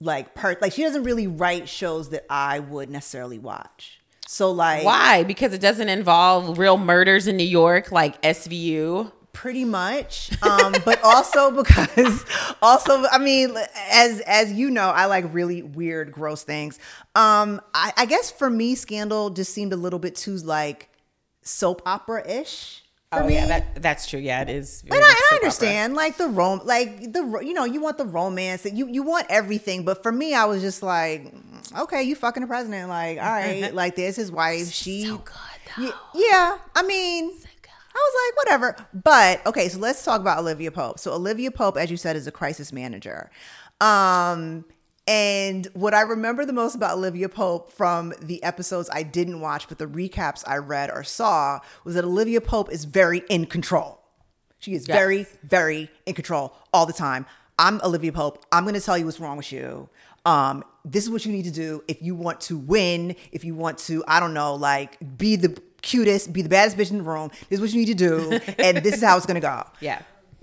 [0.00, 4.00] like per like she doesn't really write shows that I would necessarily watch.
[4.34, 5.22] So like Why?
[5.22, 9.12] Because it doesn't involve real murders in New York like SVU.
[9.32, 12.24] pretty much um but also because
[12.62, 13.52] also i mean
[13.90, 16.78] as as you know i like really weird gross things
[17.16, 20.88] um i, I guess for me scandal just seemed a little bit too like
[21.42, 22.83] soap opera-ish
[23.14, 23.34] for Oh me.
[23.34, 24.20] yeah, that that's true.
[24.20, 24.82] Yeah, it is.
[24.84, 25.36] and I, I soap opera.
[25.36, 29.26] understand like the rom like the you know you want the romance you you want
[29.30, 33.18] everything but for me i was just like mm, okay you fucking the president like
[33.18, 35.34] all right like there's his wife she So good
[35.78, 37.24] yeah, yeah, I mean,
[37.96, 38.76] I was like, whatever.
[39.02, 41.00] But okay, so let's talk about Olivia Pope.
[41.00, 43.28] So Olivia Pope, as you said, is a crisis manager.
[43.80, 44.64] Um,
[45.06, 49.68] and what I remember the most about Olivia Pope from the episodes I didn't watch,
[49.68, 54.00] but the recaps I read or saw, was that Olivia Pope is very in control.
[54.58, 54.96] She is Yes.
[54.96, 57.26] very, very in control all the time.
[57.58, 58.44] I'm Olivia Pope.
[58.50, 59.88] I'm going to tell you what's wrong with you.
[60.24, 63.14] Um, this is what you need to do if you want to win.
[63.30, 65.50] If you want to, I don't know, like be the
[65.82, 67.30] cutest, be the baddest bitch in the room.
[67.50, 69.64] This is what you need to do, and this is how it's going to go.
[69.80, 70.00] Yeah.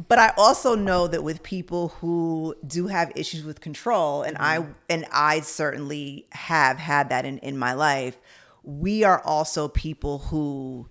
[0.08, 4.60] But I also know that with people who do have issues with control, and I
[4.60, 4.72] mm-hmm.
[4.90, 8.18] and I certainly have had that in, in my life,
[8.64, 10.90] we are also people who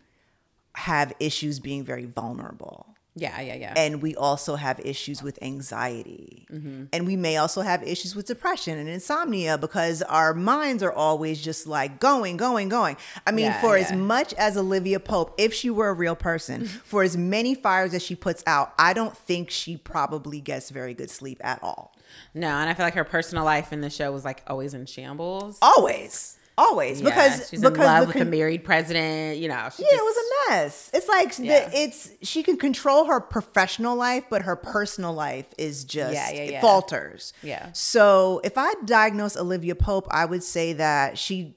[0.74, 2.89] have issues being very vulnerable.
[3.20, 3.74] Yeah, yeah, yeah.
[3.76, 6.84] and we also have issues with anxiety Mm-hmm.
[6.92, 11.40] and we may also have issues with depression and insomnia because our minds are always
[11.40, 12.96] just like going going going
[13.26, 16.66] i mean Yeah, for as much as olivia pope if she were a real person
[16.92, 20.92] for as many fires as she puts out i don't think she probably gets very
[20.94, 21.94] good sleep at all
[22.34, 24.86] no, and I feel like her personal life in the show was like always in
[24.86, 25.58] shambles.
[25.62, 29.38] always always Yeah, because she's because in love the with con- a married president.
[29.38, 30.90] You know, Yeah, it was a mess.
[30.94, 35.84] It's like the- it's she can control her professional life, but her personal life is
[35.84, 36.60] just Yeah, yeah, it yeah.
[36.60, 37.32] falters.
[37.42, 37.70] Yeah.
[37.72, 41.56] So if I diagnose Olivia Pope, I would say that she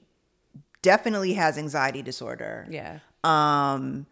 [0.82, 2.66] definitely has anxiety disorder.
[2.70, 2.98] yeah.
[3.24, 4.06] Um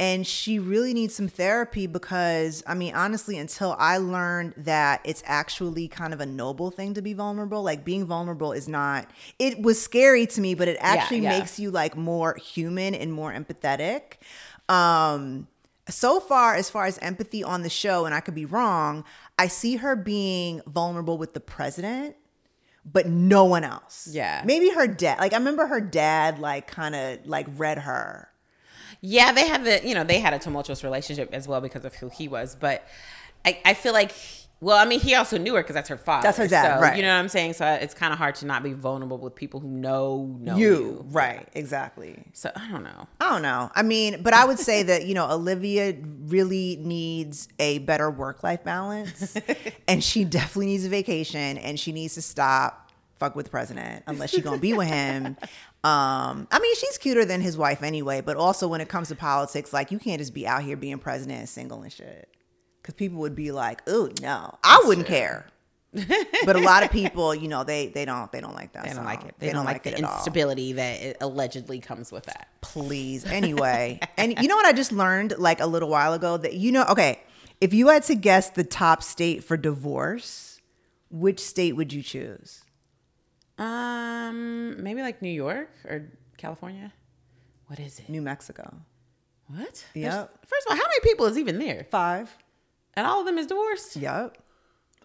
[0.00, 5.22] and she really needs some therapy because I mean honestly until I learned that it's
[5.26, 9.60] actually kind of a noble thing to be vulnerable like being vulnerable is not it
[9.60, 11.38] was scary to me but it actually yeah.
[11.38, 14.18] makes you like more human and more empathetic
[14.68, 15.48] um
[15.88, 19.04] so far as far as empathy on the show and I could be wrong
[19.38, 22.16] I see her being vulnerable with the president
[22.90, 24.42] but no one else Yeah.
[24.44, 28.28] maybe her dad like I remember her dad like kind of like read her
[29.00, 31.94] Yeah, they have the you know they had a tumultuous relationship as well because of
[31.94, 32.86] who he was, but
[33.44, 34.12] I, I feel like
[34.60, 36.24] well, I mean, he also knew her because that's her father.
[36.24, 36.96] That's her dad, so, right.
[36.96, 37.52] You know what I'm saying?
[37.52, 40.56] So uh, it's kind of hard to not be vulnerable with people who know know
[40.56, 41.06] you, you.
[41.10, 43.06] right exactly So I don't know.
[43.20, 43.70] I don't know.
[43.76, 45.94] I mean, but I would say that, you know, Olivia
[46.26, 49.36] really needs a better work life balance.
[49.88, 52.87] and she definitely needs a vacation and she needs to stop
[53.18, 55.36] fuck with the president unless she's gonna be with him.
[55.84, 59.14] Um, I mean, she's cuter than his wife anyway, but also when it comes to
[59.14, 62.28] politics, like you can't just be out here being president and single and shit.
[62.82, 65.46] Cause people would be like, oh no, I wouldn't care.
[66.44, 68.82] but a lot of people, you know, they they don't they don't like that.
[68.82, 69.04] They don't song.
[69.04, 69.36] like it.
[69.38, 72.48] They, don't, like, the it at all instability that it allegedly comes with that.
[72.60, 76.54] please anyway and you know what i just learned like a little while ago that
[76.54, 77.20] you know okay
[77.60, 80.60] if you had to guess the top state for divorce
[81.10, 82.62] which state would you choose
[83.58, 86.92] Um, maybe like New York or California.
[87.66, 88.08] What is it?
[88.08, 88.72] new mexico
[89.48, 89.84] What?
[89.94, 90.10] Yep.
[90.12, 91.86] There's- First of all, how many people is even there?
[91.90, 92.34] five
[92.94, 93.96] And all of them is divorced.
[93.96, 94.38] yep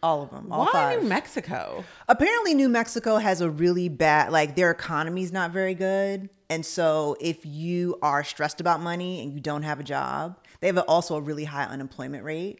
[0.01, 1.83] all of them all Why five New Mexico?
[2.09, 7.15] apparently new mexico has a really bad like their economy's not very good and so
[7.21, 11.15] if you are stressed about money and you don't have a job they have also
[11.15, 12.59] a really high unemployment rate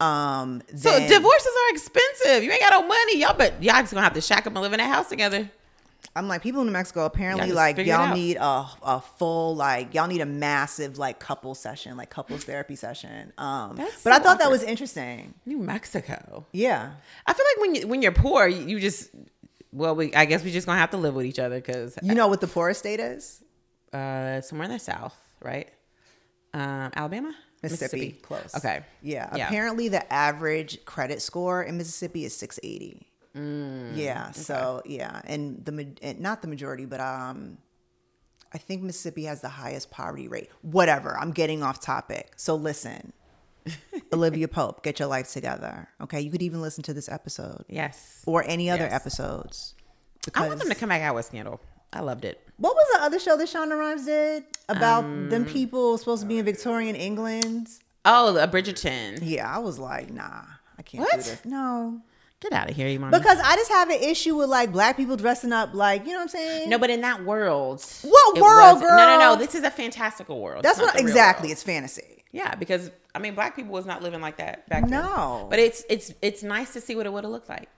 [0.00, 2.44] um So then- divorces are expensive.
[2.44, 3.34] You ain't got no money, y'all.
[3.36, 5.50] But y'all just gonna have to shack up and live in a house together.
[6.14, 9.92] I'm like, people in New Mexico apparently just like y'all need a, a full like
[9.94, 13.32] y'all need a massive like couple session, like couples therapy session.
[13.38, 15.34] Um, That's but I so thought that was interesting.
[15.46, 16.46] New Mexico.
[16.52, 16.92] Yeah,
[17.26, 19.10] I feel like when you when you're poor, you, you just
[19.72, 22.14] well, we I guess we just gonna have to live with each other because you
[22.14, 23.42] know what the poorest state is?
[23.92, 25.68] uh, somewhere in the south, right?
[26.54, 27.34] Um, Alabama,
[27.72, 28.12] Mississippi.
[28.22, 28.52] Close.
[28.56, 28.82] Okay.
[29.02, 29.34] Yeah.
[29.36, 29.46] Yeah.
[29.46, 33.06] Apparently, the average credit score in Mississippi is 680.
[33.36, 34.30] Mm, yeah.
[34.32, 37.58] So yeah, and the and not the majority, but um,
[38.54, 40.50] I think Mississippi has the highest poverty rate.
[40.62, 41.18] Whatever.
[41.18, 42.32] I'm getting off topic.
[42.36, 43.12] So listen.
[44.12, 45.88] Olivia Pope, get your life together.
[46.00, 48.22] Okay, you could even listen to this episode Yes.
[48.24, 48.92] or any other Yes.
[48.92, 49.74] episodes.
[50.36, 51.60] I want them to come back out with Scandal.
[51.92, 52.40] I loved it.
[52.58, 56.28] What was the other show that Shonda Rhimes did about Um, them people supposed to
[56.28, 57.68] be in Victorian England?
[58.04, 59.18] Oh, the Bridgerton.
[59.22, 60.42] Yeah, I was like, nah,
[60.78, 61.10] I can't What?
[61.12, 61.40] do this.
[61.44, 62.00] No,
[62.40, 63.18] Get out of here, Imani.
[63.18, 66.18] because I just have an issue with like black people dressing up like you know
[66.18, 66.68] what I'm saying.
[66.70, 69.36] no, but in that world, What world, was- No, no, no.
[69.36, 70.62] This is a fantastical world.
[70.62, 71.50] that's It's not what exactly.
[71.50, 72.24] It's fantasy.
[72.32, 74.90] Yeah, because I mean, black people was not living like that back then.
[75.02, 75.46] No.
[75.50, 77.70] but it's it's it's nice to see what it would have looked like.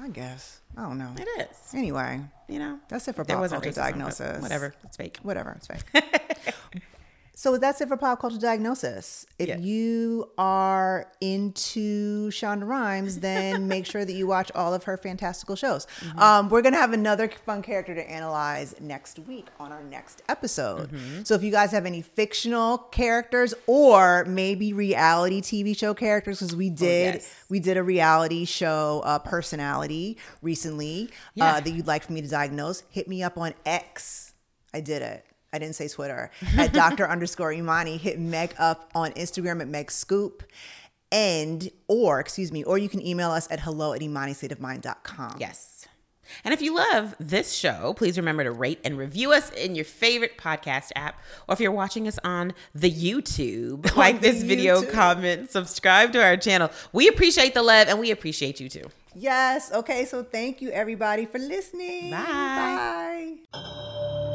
[0.00, 1.12] I guess I don't know.
[1.16, 1.74] It is.
[1.74, 4.42] Anyway, You know, That's it for pop culture diagnosis.
[4.42, 5.18] Whatever, it's fake.
[5.22, 5.84] whatever, it's fake.
[7.34, 9.26] so that's it for pop culture diagnosis.
[9.38, 9.60] If Yes.
[9.60, 15.56] you are into Shonda Rhimes, then make sure that you watch all of her fantastical
[15.56, 15.86] shows.
[16.00, 16.18] Mm-hmm.
[16.18, 20.90] Um, we're gonna have another fun character to analyze next week on our next episode.
[20.92, 21.22] Mm-hmm.
[21.24, 26.54] So if you guys have any fictional characters or maybe reality TV show characters, because
[26.56, 27.44] we did Oh, yes.
[27.48, 31.54] we did a reality show uh, personality recently Yeah.
[31.56, 34.32] uh, that you'd like for me to diagnose, hit me up on X.
[34.72, 35.24] I did it.
[35.54, 37.08] I didn't say Twitter at Dr.
[37.08, 37.96] underscore Imani.
[37.96, 40.42] Hit Meg up on Instagram at Meg Scoop.
[41.12, 45.36] And, or, excuse me, or you can email us at hello at imanistateofmind.com.
[45.38, 45.86] Yes.
[46.44, 49.84] And if you love this show, please remember to rate and review us in your
[49.84, 51.20] favorite podcast app.
[51.48, 56.22] Or if you're watching us on the YouTube, like the this video, comment, subscribe to
[56.24, 56.70] our channel.
[56.92, 58.90] We appreciate the love and we appreciate you too.
[59.14, 59.70] Yes.
[59.72, 60.04] Okay.
[60.06, 62.10] So thank you everybody for listening.
[62.10, 63.36] Bye.
[63.52, 64.30] Bye.